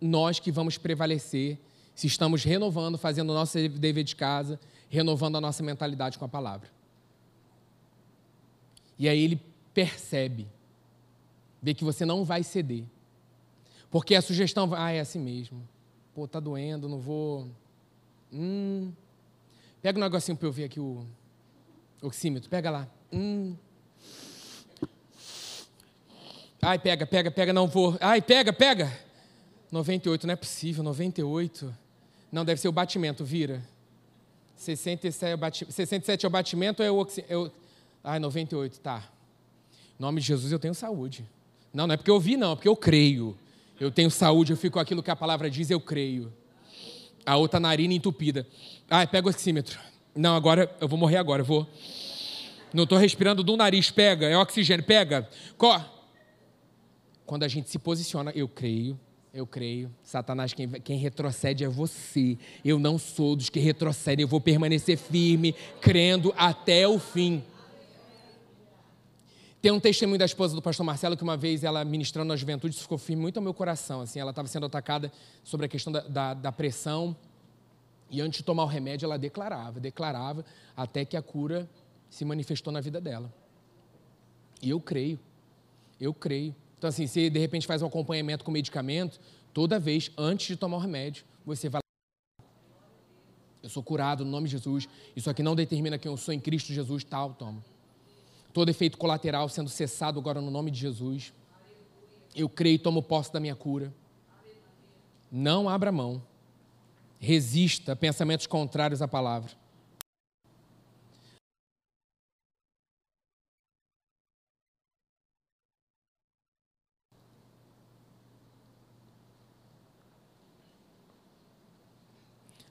[0.00, 1.58] nós que vamos prevalecer,
[1.94, 6.28] se estamos renovando, fazendo o nosso dever de casa, renovando a nossa mentalidade com a
[6.28, 6.68] palavra.
[8.98, 9.40] E aí ele
[9.72, 10.46] percebe,
[11.62, 12.84] vê que você não vai ceder.
[13.90, 15.66] Porque a sugestão, ah, é assim mesmo.
[16.14, 17.48] Pô, tá doendo, não vou.
[18.32, 18.92] Hum,
[19.80, 21.06] Pega um negocinho para eu ver aqui o
[22.02, 22.50] oxímetro.
[22.50, 22.88] Pega lá.
[23.12, 23.56] Hum.
[26.60, 27.96] Ai, pega, pega, pega, não vou.
[28.00, 28.92] Ai, pega, pega.
[29.70, 31.74] 98, não é possível, 98.
[32.32, 33.62] Não, deve ser o batimento, vira.
[34.56, 35.64] 67 é o, bati...
[35.70, 37.24] 67 é o batimento é o, oxi...
[37.28, 37.50] é.
[38.02, 39.08] Ai, 98, tá.
[39.98, 41.24] Em nome de Jesus eu tenho saúde.
[41.72, 43.38] Não, não é porque eu vi, não, é porque eu creio.
[43.78, 46.32] Eu tenho saúde, eu fico com aquilo que a palavra diz, eu creio
[47.28, 48.46] a outra narina entupida.
[48.88, 49.78] Ai, pega o oxímetro.
[50.16, 51.66] Não, agora eu vou morrer agora, vou.
[52.72, 55.28] Não estou respirando do nariz, pega, é oxigênio, pega.
[57.26, 58.98] Quando a gente se posiciona, eu creio,
[59.32, 59.94] eu creio.
[60.02, 62.38] Satanás, quem, quem retrocede é você.
[62.64, 67.44] Eu não sou dos que retrocedem, eu vou permanecer firme, crendo até o fim.
[69.60, 72.74] Tem um testemunho da esposa do pastor Marcelo que uma vez ela ministrando na juventude,
[72.74, 74.00] isso ficou firme muito ao meu coração.
[74.00, 75.10] Assim, ela estava sendo atacada
[75.42, 77.16] sobre a questão da, da, da, pressão
[78.08, 80.44] e antes de tomar o remédio ela declarava, declarava
[80.76, 81.68] até que a cura
[82.08, 83.32] se manifestou na vida dela.
[84.62, 85.18] E eu creio,
[86.00, 86.54] eu creio.
[86.78, 89.18] Então assim, se de repente faz um acompanhamento com medicamento,
[89.52, 91.80] toda vez antes de tomar o remédio, você vai
[93.60, 94.88] eu sou curado no nome de Jesus.
[95.16, 97.60] Isso aqui não determina quem eu sou em Cristo Jesus, tal, toma
[98.58, 101.32] todo efeito colateral sendo cessado agora no nome de Jesus.
[102.34, 103.94] Eu creio e tomo posse da minha cura.
[105.30, 106.20] Não abra mão.
[107.20, 109.52] Resista a pensamentos contrários à palavra.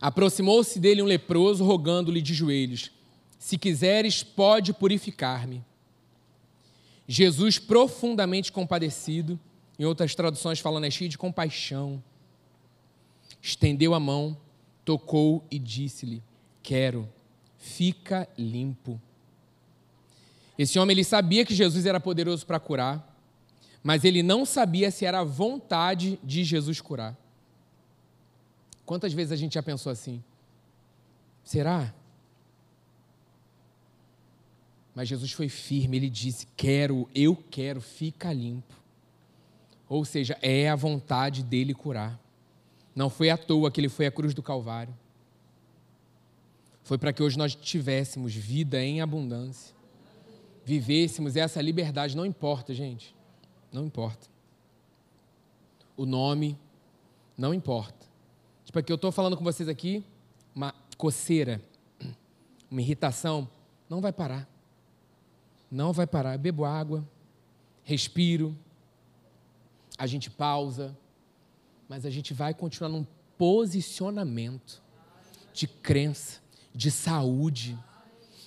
[0.02, 2.92] Aproximou-se dele um leproso, rogando-lhe de joelhos:
[3.40, 5.64] Se quiseres, pode purificar-me.
[7.08, 9.40] Jesus profundamente compadecido,
[9.80, 12.04] em outras traduções falando é cheio de compaixão,
[13.42, 14.38] estendeu a mão,
[14.84, 16.22] tocou e disse-lhe:
[16.62, 17.08] Quero,
[17.58, 19.00] fica limpo.
[20.58, 23.16] Esse homem ele sabia que Jesus era poderoso para curar,
[23.84, 27.16] mas ele não sabia se era a vontade de Jesus curar.
[28.86, 30.24] Quantas vezes a gente já pensou assim?
[31.44, 31.94] Será?
[34.98, 38.74] Mas Jesus foi firme, ele disse: Quero, eu quero, fica limpo.
[39.88, 42.20] Ou seja, é a vontade dele curar.
[42.96, 44.92] Não foi à toa que ele foi à cruz do Calvário.
[46.84, 49.76] Foi para que hoje nós tivéssemos vida em abundância.
[50.66, 52.18] Vivêssemos essa liberdade.
[52.18, 53.16] Não importa, gente.
[53.72, 54.28] Não importa.
[55.96, 56.58] O nome
[57.38, 58.08] não importa.
[58.66, 60.04] Tipo, aqui eu estou falando com vocês aqui,
[60.56, 61.62] uma coceira,
[62.72, 63.48] uma irritação,
[63.88, 64.57] não vai parar.
[65.70, 66.34] Não vai parar.
[66.34, 67.08] Eu bebo água,
[67.84, 68.58] respiro,
[69.98, 70.96] a gente pausa,
[71.90, 73.06] mas a gente vai continuar num
[73.38, 74.82] posicionamento
[75.54, 76.40] de crença,
[76.74, 77.78] de saúde.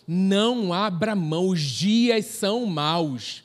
[0.06, 3.44] Não abra mão, os dias são maus.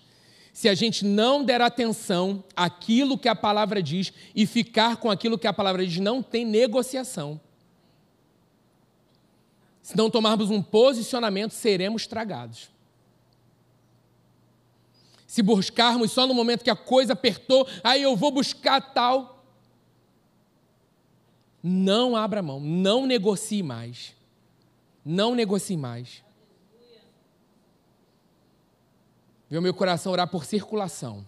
[0.54, 5.38] Se a gente não der atenção àquilo que a palavra diz e ficar com aquilo
[5.38, 7.40] que a palavra diz, não tem negociação.
[9.82, 12.70] Se não tomarmos um posicionamento, seremos tragados.
[15.36, 19.44] Se buscarmos só no momento que a coisa apertou, aí eu vou buscar tal.
[21.62, 24.16] Não abra mão, não negocie mais.
[25.04, 26.24] Não negocie mais.
[29.50, 31.28] Viu meu coração orar por circulação.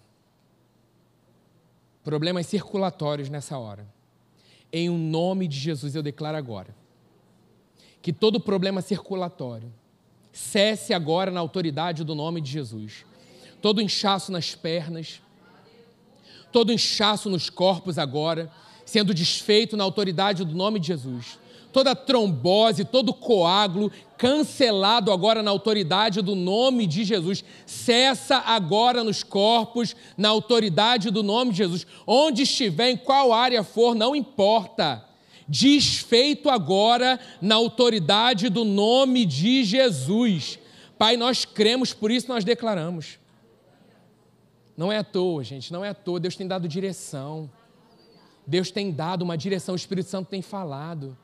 [2.01, 3.85] Problemas circulatórios nessa hora.
[4.71, 6.73] Em um nome de Jesus eu declaro agora
[8.01, 9.69] que todo problema circulatório
[10.31, 13.05] cesse agora na autoridade do nome de Jesus.
[13.61, 15.21] Todo inchaço nas pernas,
[16.51, 18.51] todo inchaço nos corpos agora,
[18.85, 21.39] sendo desfeito na autoridade do nome de Jesus.
[21.73, 27.43] Toda trombose, todo coágulo, cancelado agora na autoridade do nome de Jesus.
[27.65, 31.85] Cessa agora nos corpos, na autoridade do nome de Jesus.
[32.05, 35.05] Onde estiver, em qual área for, não importa
[35.47, 40.59] desfeito agora na autoridade do nome de Jesus.
[40.97, 43.17] Pai, nós cremos, por isso nós declaramos.
[44.78, 46.19] Não é à toa, gente, não é à toa.
[46.19, 47.49] Deus tem dado direção.
[48.45, 51.17] Deus tem dado uma direção, o Espírito Santo tem falado.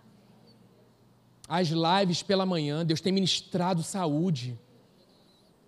[1.48, 4.60] As lives pela manhã, Deus tem ministrado saúde.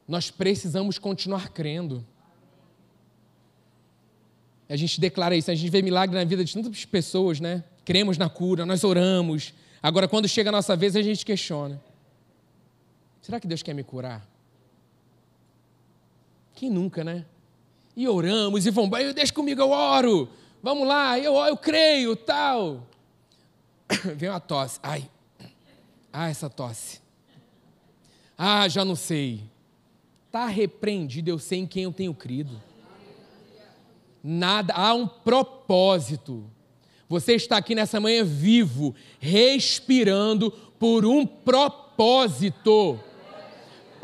[0.07, 2.05] Nós precisamos continuar crendo.
[4.67, 7.63] A gente declara isso, a gente vê milagre na vida de tantas pessoas, né?
[7.85, 9.53] cremos na cura, nós oramos.
[9.81, 11.81] Agora, quando chega a nossa vez, a gente questiona:
[13.21, 14.27] será que Deus quer me curar?
[16.55, 17.25] Quem nunca, né?
[17.95, 20.29] E oramos e vamos, deixa comigo, eu oro.
[20.61, 22.87] Vamos lá, eu, eu creio, tal.
[24.15, 24.79] Vem uma tosse.
[24.81, 25.09] Ai,
[26.11, 27.01] ah, essa tosse.
[28.37, 29.41] Ah, já não sei.
[30.27, 32.61] Está repreendido, eu sei em quem eu tenho crido.
[34.23, 36.43] Nada, há um propósito.
[37.07, 42.99] Você está aqui nessa manhã vivo, respirando por um propósito.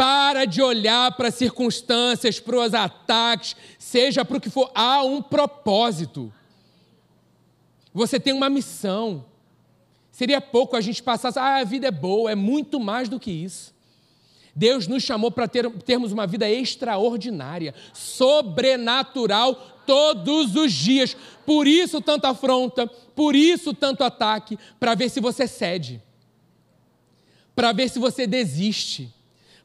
[0.01, 5.03] Para de olhar para as circunstâncias, para os ataques, seja para o que for, há
[5.03, 6.33] um propósito.
[7.93, 9.23] Você tem uma missão.
[10.11, 13.29] Seria pouco a gente passar, ah, a vida é boa, é muito mais do que
[13.29, 13.75] isso.
[14.55, 19.53] Deus nos chamou para ter, termos uma vida extraordinária, sobrenatural
[19.85, 21.15] todos os dias.
[21.45, 26.01] Por isso tanta afronta, por isso tanto ataque, para ver se você cede,
[27.55, 29.20] para ver se você desiste,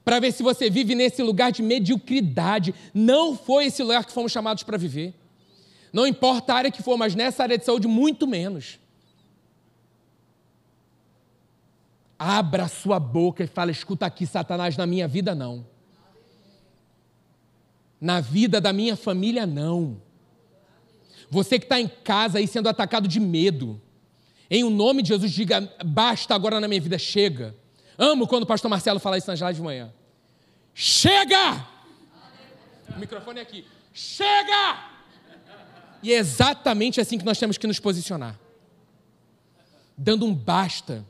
[0.06, 2.72] para ver se você vive nesse lugar de mediocridade.
[2.94, 5.12] Não foi esse lugar que fomos chamados para viver.
[5.92, 8.78] Não importa a área que for, mas nessa área de saúde, muito menos.
[12.16, 15.66] Abra sua boca e fala: escuta aqui, Satanás, na minha vida não.
[18.00, 20.00] Na vida da minha família, não.
[21.28, 23.82] Você que está em casa aí sendo atacado de medo,
[24.48, 27.56] em o nome de Jesus, diga: basta agora na minha vida, chega.
[27.98, 29.92] Amo quando o pastor Marcelo fala isso nas lives de manhã.
[30.74, 31.66] Chega!
[32.94, 33.66] O microfone é aqui.
[33.92, 34.94] Chega!
[36.02, 38.38] E é exatamente assim que nós temos que nos posicionar
[39.96, 41.04] dando um basta.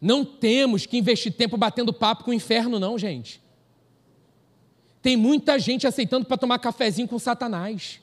[0.00, 3.42] Não temos que investir tempo batendo papo com o inferno, não, gente.
[5.02, 8.00] Tem muita gente aceitando para tomar cafezinho com Satanás.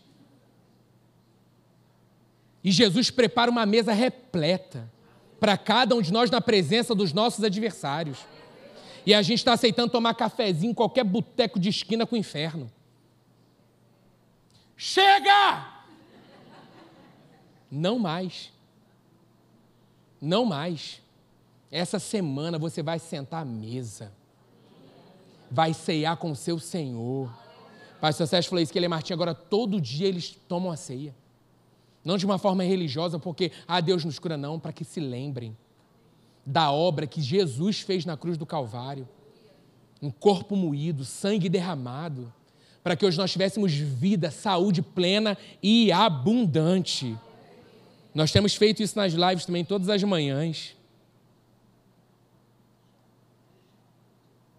[2.63, 4.91] E Jesus prepara uma mesa repleta
[5.41, 8.19] para cada um de nós na presença dos nossos adversários.
[9.03, 12.71] E a gente está aceitando tomar cafezinho em qualquer boteco de esquina com o inferno.
[14.77, 15.67] Chega!
[17.71, 18.53] Não mais.
[20.21, 21.01] Não mais.
[21.71, 24.11] Essa semana você vai sentar à mesa.
[25.49, 27.33] Vai ceiar com o seu Senhor.
[27.99, 31.15] Pastor Sérgio falou isso, que ele e Martim agora todo dia eles tomam a ceia.
[32.03, 35.55] Não de uma forma religiosa, porque, ah, Deus nos cura, não, para que se lembrem
[36.45, 39.07] da obra que Jesus fez na cruz do Calvário.
[40.01, 42.33] Um corpo moído, sangue derramado,
[42.83, 47.15] para que hoje nós tivéssemos vida, saúde plena e abundante.
[48.13, 50.75] Nós temos feito isso nas lives também todas as manhãs.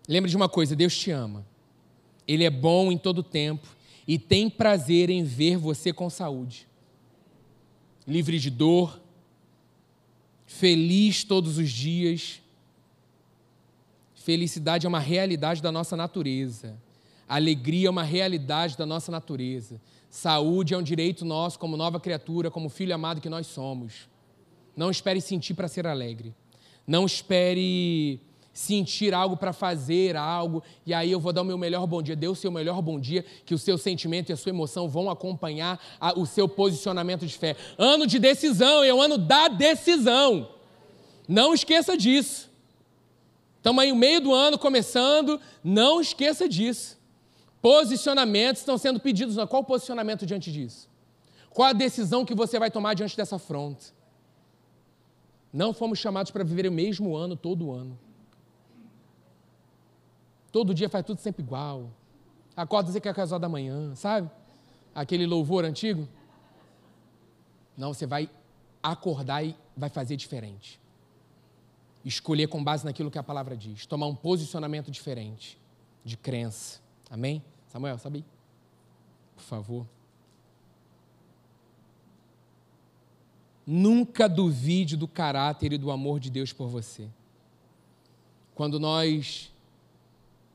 [0.06, 1.44] Lembre de uma coisa: Deus te ama.
[2.26, 3.66] Ele é bom em todo tempo
[4.06, 6.68] e tem prazer em ver você com saúde
[8.06, 9.00] livre de dor,
[10.46, 12.40] feliz todos os dias.
[14.14, 16.78] Felicidade é uma realidade da nossa natureza.
[17.28, 19.80] Alegria é uma realidade da nossa natureza.
[20.10, 24.08] Saúde é um direito nosso como nova criatura, como filho amado que nós somos.
[24.76, 26.34] Não espere sentir para ser alegre.
[26.86, 28.20] Não espere
[28.52, 32.14] sentir algo para fazer algo, e aí eu vou dar o meu melhor bom dia.
[32.14, 35.08] Dê o seu melhor bom dia, que o seu sentimento e a sua emoção vão
[35.08, 37.56] acompanhar a, o seu posicionamento de fé.
[37.78, 40.48] Ano de decisão, é o ano da decisão.
[41.26, 42.50] Não esqueça disso.
[43.56, 46.98] Estamos aí no meio do ano começando, não esqueça disso.
[47.62, 49.36] Posicionamentos estão sendo pedidos.
[49.48, 50.90] Qual o posicionamento diante disso?
[51.50, 53.86] Qual a decisão que você vai tomar diante dessa afronta?
[55.52, 57.96] Não fomos chamados para viver o mesmo ano todo ano.
[60.52, 61.90] Todo dia faz tudo sempre igual.
[62.54, 64.30] Acorda dizer que é casal da manhã, sabe?
[64.94, 66.06] Aquele louvor antigo.
[67.76, 68.28] Não, você vai
[68.82, 70.78] acordar e vai fazer diferente.
[72.04, 73.86] Escolher com base naquilo que a palavra diz.
[73.86, 75.58] Tomar um posicionamento diferente
[76.04, 76.80] de crença.
[77.08, 77.42] Amém?
[77.68, 78.22] Samuel, sabe?
[79.34, 79.86] Por favor.
[83.66, 87.08] Nunca duvide do caráter e do amor de Deus por você.
[88.54, 89.51] Quando nós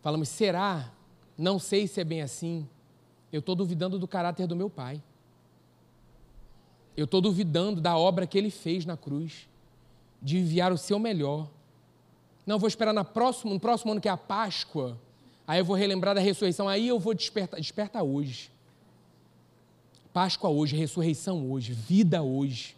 [0.02, 0.91] falamos, será?
[1.38, 2.68] Não sei se é bem assim.
[3.32, 5.02] Eu estou duvidando do caráter do meu pai.
[6.95, 9.48] Eu estou duvidando da obra que ele fez na cruz,
[10.22, 11.48] de enviar o seu melhor.
[12.45, 14.98] Não, vou esperar na próximo, no próximo ano, que é a Páscoa.
[15.45, 16.68] Aí eu vou relembrar da ressurreição.
[16.68, 17.60] Aí eu vou despertar.
[17.60, 18.50] Desperta hoje.
[20.12, 22.78] Páscoa hoje, ressurreição hoje, vida hoje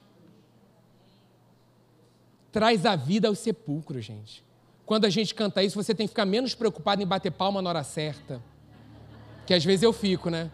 [2.51, 4.43] traz a vida ao sepulcro, gente.
[4.89, 7.69] Quando a gente canta isso, você tem que ficar menos preocupado em bater palma na
[7.69, 8.41] hora certa.
[9.45, 10.49] Que às vezes eu fico, né?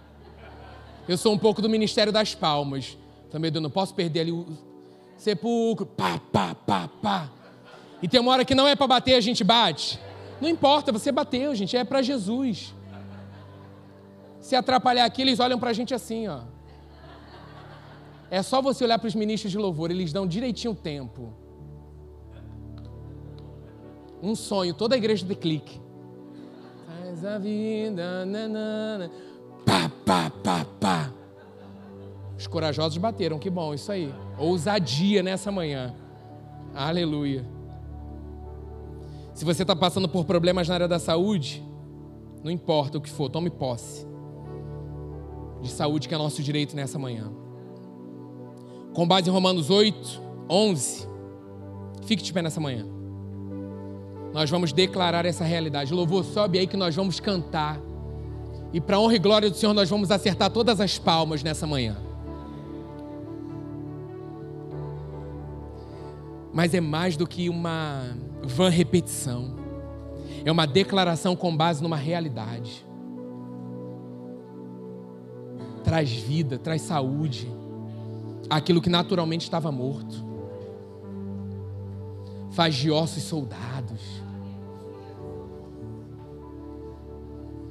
[1.07, 2.97] Eu sou um pouco do ministério das palmas.
[3.31, 4.45] Também eu não posso perder ali o
[5.15, 5.85] sepulcro.
[5.85, 7.29] Pá, pá, pá, pá.
[8.01, 9.97] E tem uma hora que não é para bater, a gente bate.
[10.41, 12.75] Não importa, você bateu, gente, é para Jesus.
[14.41, 16.41] Se atrapalhar aqui, eles olham para a gente assim, ó.
[18.29, 21.44] É só você olhar para os ministros de louvor, eles dão direitinho o tempo
[24.21, 25.79] um sonho, toda a igreja de clique.
[26.85, 29.11] Faz a vida, nanana.
[29.65, 31.11] Pá, pá, pá, pá.
[32.37, 34.13] Os corajosos bateram, que bom, isso aí.
[34.37, 35.93] Ousadia nessa manhã.
[36.73, 37.45] Aleluia.
[39.33, 41.63] Se você está passando por problemas na área da saúde,
[42.43, 44.05] não importa o que for, tome posse
[45.61, 47.31] de saúde, que é nosso direito nessa manhã.
[48.93, 51.07] Com base em Romanos 8, 11,
[52.05, 52.95] fique de pé nessa manhã
[54.35, 55.93] nós vamos declarar essa realidade.
[55.93, 57.79] Louvor, sobe aí que nós vamos cantar.
[58.73, 61.95] E para honra e glória do Senhor, nós vamos acertar todas as palmas nessa manhã.
[66.53, 68.13] Mas é mais do que uma
[68.43, 69.55] vã repetição.
[70.43, 72.85] É uma declaração com base numa realidade.
[75.81, 77.49] Traz vida, traz saúde.
[78.49, 80.25] Aquilo que naturalmente estava morto.
[82.51, 84.24] Faz de ossos soldados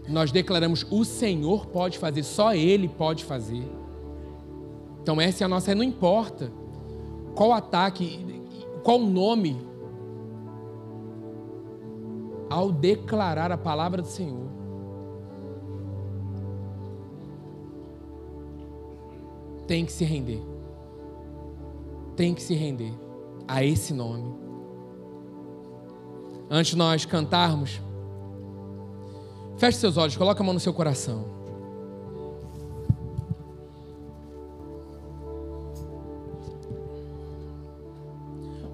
[0.08, 3.64] nós declaramos: o Senhor pode fazer, só Ele pode fazer.
[5.02, 5.74] Então, essa é a nossa.
[5.74, 6.50] Não importa
[7.34, 8.42] qual ataque,
[8.82, 9.56] qual nome,
[12.48, 14.48] ao declarar a palavra do Senhor.
[19.66, 20.42] Tem que se render.
[22.16, 22.92] Tem que se render
[23.48, 24.34] a esse nome.
[26.50, 27.80] Antes de nós cantarmos,
[29.56, 31.24] Feche seus olhos, coloque a mão no seu coração.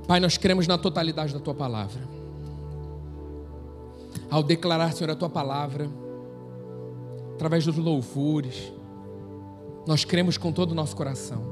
[0.06, 2.02] Pai, nós cremos na totalidade da tua palavra.
[4.28, 5.88] Ao declarar, Senhor, a tua palavra,
[7.34, 8.72] através dos louvores,
[9.86, 11.44] nós cremos com todo o nosso coração.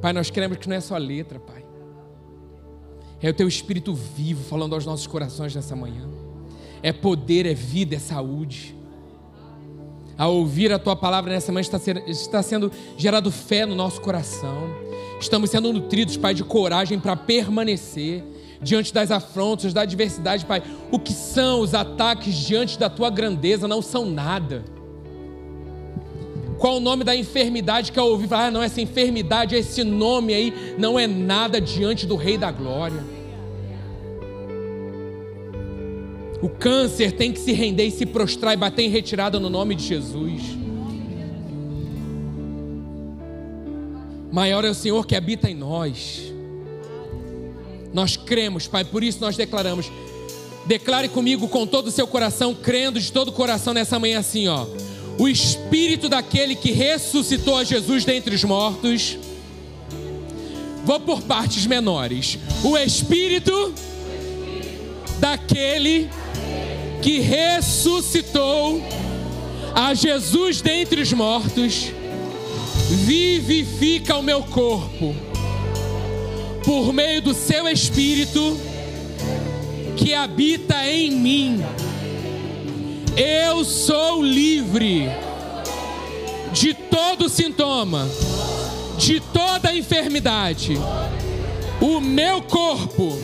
[0.00, 1.64] Pai, nós cremos que não é só letra, Pai.
[3.20, 6.15] É o teu espírito vivo falando aos nossos corações nessa manhã
[6.86, 8.72] é poder, é vida, é saúde.
[10.16, 14.00] Ao ouvir a tua palavra nessa manhã, está, ser, está sendo gerado fé no nosso
[14.00, 14.68] coração.
[15.20, 18.22] Estamos sendo nutridos, Pai, de coragem para permanecer
[18.62, 20.62] diante das afrontas, da adversidade, Pai.
[20.92, 24.64] O que são os ataques diante da tua grandeza não são nada.
[26.56, 28.28] Qual o nome da enfermidade que eu ouvi?
[28.30, 33.15] Ah, não, essa enfermidade, esse nome aí, não é nada diante do Rei da Glória.
[36.46, 39.74] O câncer tem que se render e se prostrar e bater em retirada no nome
[39.74, 40.42] de Jesus.
[44.30, 46.32] Maior é o Senhor que habita em nós.
[47.92, 49.90] Nós cremos, Pai, por isso nós declaramos.
[50.66, 54.46] Declare comigo com todo o seu coração, crendo de todo o coração nessa manhã assim,
[54.46, 54.66] ó.
[55.18, 59.18] O espírito daquele que ressuscitou a Jesus dentre os mortos.
[60.84, 62.38] Vou por partes menores.
[62.62, 63.74] O espírito
[65.18, 66.08] daquele
[67.02, 68.82] que ressuscitou
[69.74, 71.92] a Jesus dentre os mortos,
[72.88, 75.14] vivifica o meu corpo.
[76.66, 78.58] por meio do seu Espírito
[79.96, 81.64] que habita em mim.
[83.16, 85.08] Eu sou livre
[86.52, 88.08] de todo sintoma,
[88.98, 90.76] de toda enfermidade.
[91.80, 93.16] O meu corpo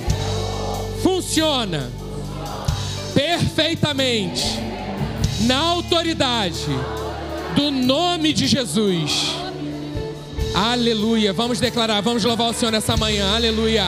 [1.03, 1.91] funciona
[3.23, 4.59] perfeitamente
[5.43, 6.67] na autoridade
[7.55, 9.37] do nome de Jesus.
[10.55, 11.33] Aleluia.
[11.33, 13.35] Vamos declarar, vamos louvar o Senhor nessa manhã.
[13.35, 13.85] Aleluia.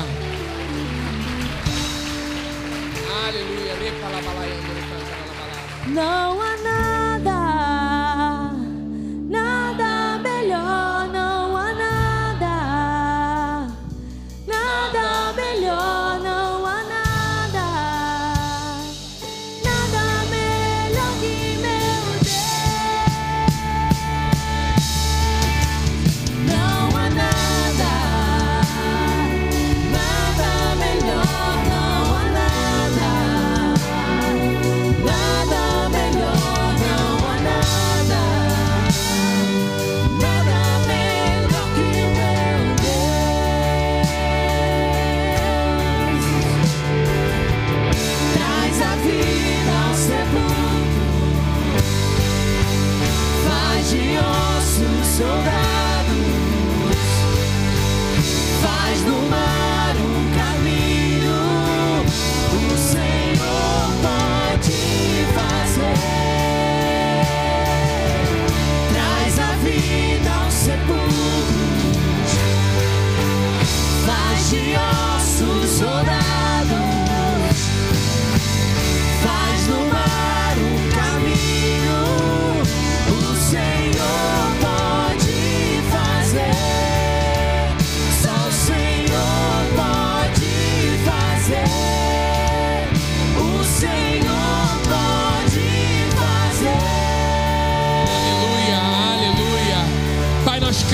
[3.26, 3.74] Aleluia.
[5.88, 6.83] Não há nada,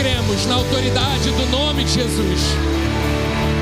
[0.01, 2.41] cremos na autoridade do nome de Jesus.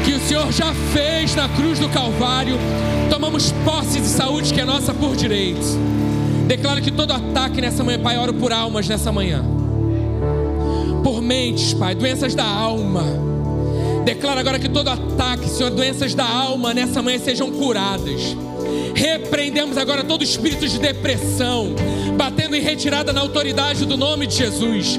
[0.05, 2.57] Que o Senhor já fez na cruz do Calvário.
[3.11, 5.67] Tomamos posse de saúde que é nossa por direito.
[6.47, 9.45] Declaro que todo ataque nessa manhã, Pai, oro por almas nessa manhã.
[11.03, 13.03] Por mentes, Pai, doenças da alma.
[14.05, 18.37] Declaro agora que todo ataque, Senhor, doenças da alma nessa manhã sejam curadas.
[18.95, 21.75] Repreendemos agora todo espírito de depressão,
[22.19, 24.99] batendo em retirada na autoridade do nome de Jesus.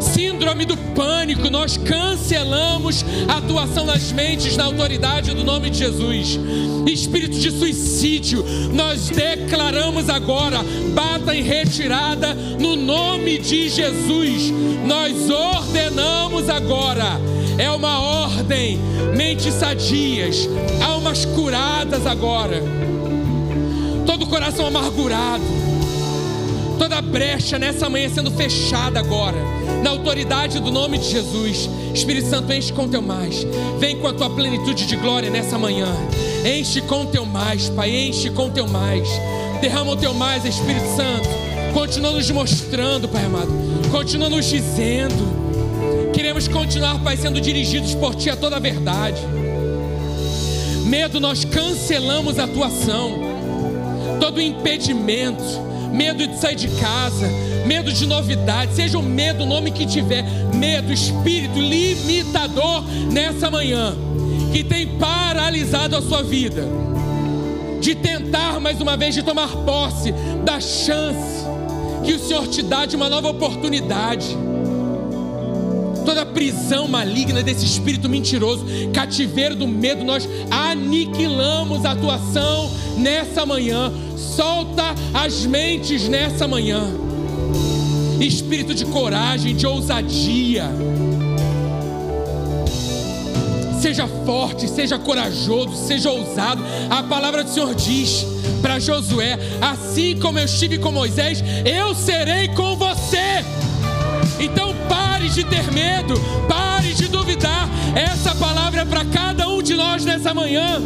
[0.00, 6.38] Síndrome do pânico, nós cancelamos a atuação nas mentes na autoridade do nome de Jesus.
[6.86, 10.60] Espírito de suicídio, nós declaramos agora,
[10.94, 14.52] bata em retirada no nome de Jesus.
[14.86, 17.20] Nós ordenamos agora
[17.58, 18.78] é uma ordem.
[19.16, 20.48] Mentes sadias,
[20.82, 22.62] almas curadas agora.
[24.06, 25.42] Todo coração amargurado,
[26.82, 29.36] toda brecha nessa manhã sendo fechada agora,
[29.84, 31.70] na autoridade do nome de Jesus.
[31.94, 33.46] Espírito Santo, enche com teu mais.
[33.78, 35.86] Vem com a tua plenitude de glória nessa manhã.
[36.44, 39.08] Enche com teu mais, Pai, enche com teu mais.
[39.60, 41.28] Derrama o teu mais, Espírito Santo.
[41.72, 43.52] Continua nos mostrando, Pai amado.
[43.92, 46.10] Continua nos dizendo.
[46.12, 49.20] Queremos continuar, Pai, sendo dirigidos por Ti a toda a verdade.
[50.84, 53.20] Medo, nós cancelamos a atuação.
[54.18, 57.28] Todo impedimento, medo de sair de casa,
[57.66, 60.24] medo de novidade, seja o medo, o nome que tiver,
[60.54, 63.94] medo, espírito limitador nessa manhã,
[64.52, 66.66] que tem paralisado a sua vida,
[67.80, 70.12] de tentar mais uma vez de tomar posse
[70.44, 71.42] da chance
[72.04, 74.36] que o Senhor te dá de uma nova oportunidade
[76.04, 83.92] toda prisão maligna desse espírito mentiroso, cativeiro do medo, nós aniquilamos a atuação nessa manhã.
[84.22, 86.90] Solta as mentes nessa manhã.
[88.20, 90.70] Espírito de coragem, de ousadia.
[93.80, 96.62] Seja forte, seja corajoso, seja ousado.
[96.88, 98.24] A palavra do Senhor diz
[98.62, 103.44] para Josué: Assim como eu estive com Moisés, eu serei com você.
[104.38, 106.14] Então pare de ter medo,
[106.48, 107.68] pare de duvidar.
[107.94, 110.80] Essa palavra é para cada um de nós nessa manhã.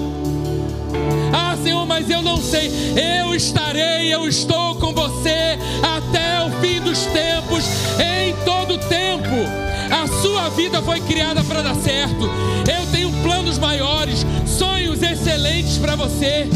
[1.32, 2.70] Ah, Senhor, mas eu não sei.
[2.96, 7.64] Eu estarei, eu estou com você até o fim dos tempos,
[7.98, 9.36] em todo tempo.
[9.90, 12.28] A sua vida foi criada para dar certo.
[12.68, 16.48] Eu tenho planos maiores, sonhos excelentes para você.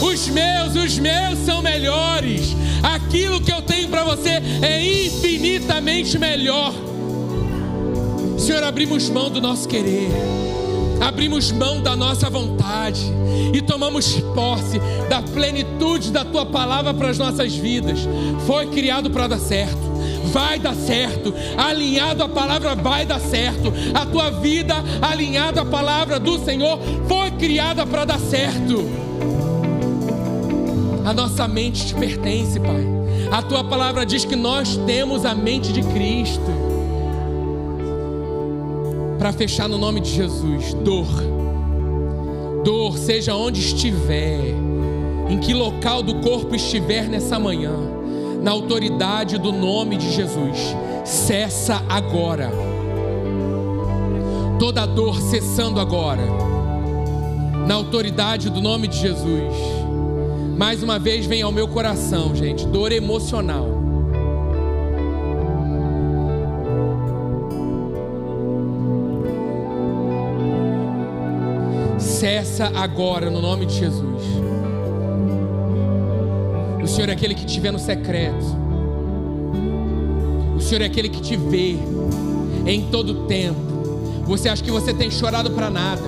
[0.00, 2.56] Os meus, os meus são melhores.
[2.82, 6.72] Aquilo que eu tenho para você é infinitamente melhor.
[8.38, 10.10] Senhor, abrimos mão do nosso querer,
[11.00, 13.00] abrimos mão da nossa vontade
[13.52, 18.00] e tomamos posse da plenitude da tua palavra para as nossas vidas.
[18.46, 19.86] Foi criado para dar certo
[20.26, 21.32] vai dar certo.
[21.56, 23.72] Alinhado à palavra, vai dar certo.
[23.94, 26.78] A tua vida, alinhada à palavra do Senhor,
[27.08, 28.84] foi criada para dar certo.
[31.06, 32.84] A nossa mente te pertence, Pai.
[33.30, 36.75] A tua palavra diz que nós temos a mente de Cristo.
[39.18, 41.06] Para fechar no nome de Jesus, dor.
[42.64, 44.54] Dor, seja onde estiver,
[45.28, 47.96] em que local do corpo estiver nessa manhã
[48.46, 50.76] na autoridade do nome de Jesus.
[51.04, 52.48] Cessa agora.
[54.56, 56.22] Toda dor cessando agora.
[57.66, 59.52] Na autoridade do nome de Jesus.
[60.56, 63.75] Mais uma vez vem ao meu coração, gente, dor emocional.
[72.18, 74.22] Cessa agora no nome de Jesus.
[76.82, 78.42] O Senhor é aquele que te vê no secreto.
[80.56, 81.76] O Senhor é aquele que te vê
[82.64, 83.60] em todo tempo.
[84.24, 86.04] Você acha que você tem chorado para nada.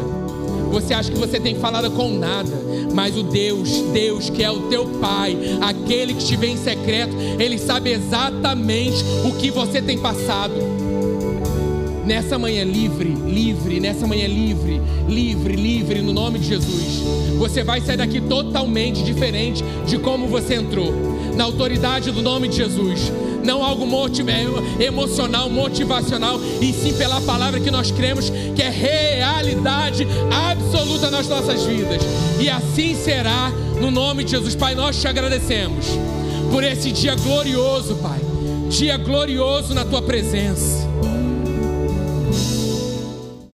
[0.71, 2.57] Você acha que você tem falado com nada.
[2.95, 7.15] Mas o Deus, Deus que é o teu Pai, aquele que te vê em secreto,
[7.39, 10.55] Ele sabe exatamente o que você tem passado.
[12.09, 17.03] Nessa manhã livre, livre, nessa manhã livre, livre, livre, no nome de Jesus.
[17.37, 20.91] Você vai sair daqui totalmente diferente de como você entrou.
[21.37, 23.13] Na autoridade do nome de Jesus.
[23.45, 23.87] Não algo
[24.81, 30.09] emocional, motivacional, e sim pela palavra que nós cremos que é realidade
[30.49, 32.01] absoluta nas nossas vidas.
[32.41, 33.53] E assim será
[33.83, 34.55] no nome de Jesus.
[34.55, 35.85] Pai, nós te agradecemos
[36.51, 38.19] por esse dia glorioso, Pai.
[38.71, 40.88] Dia glorioso na tua presença.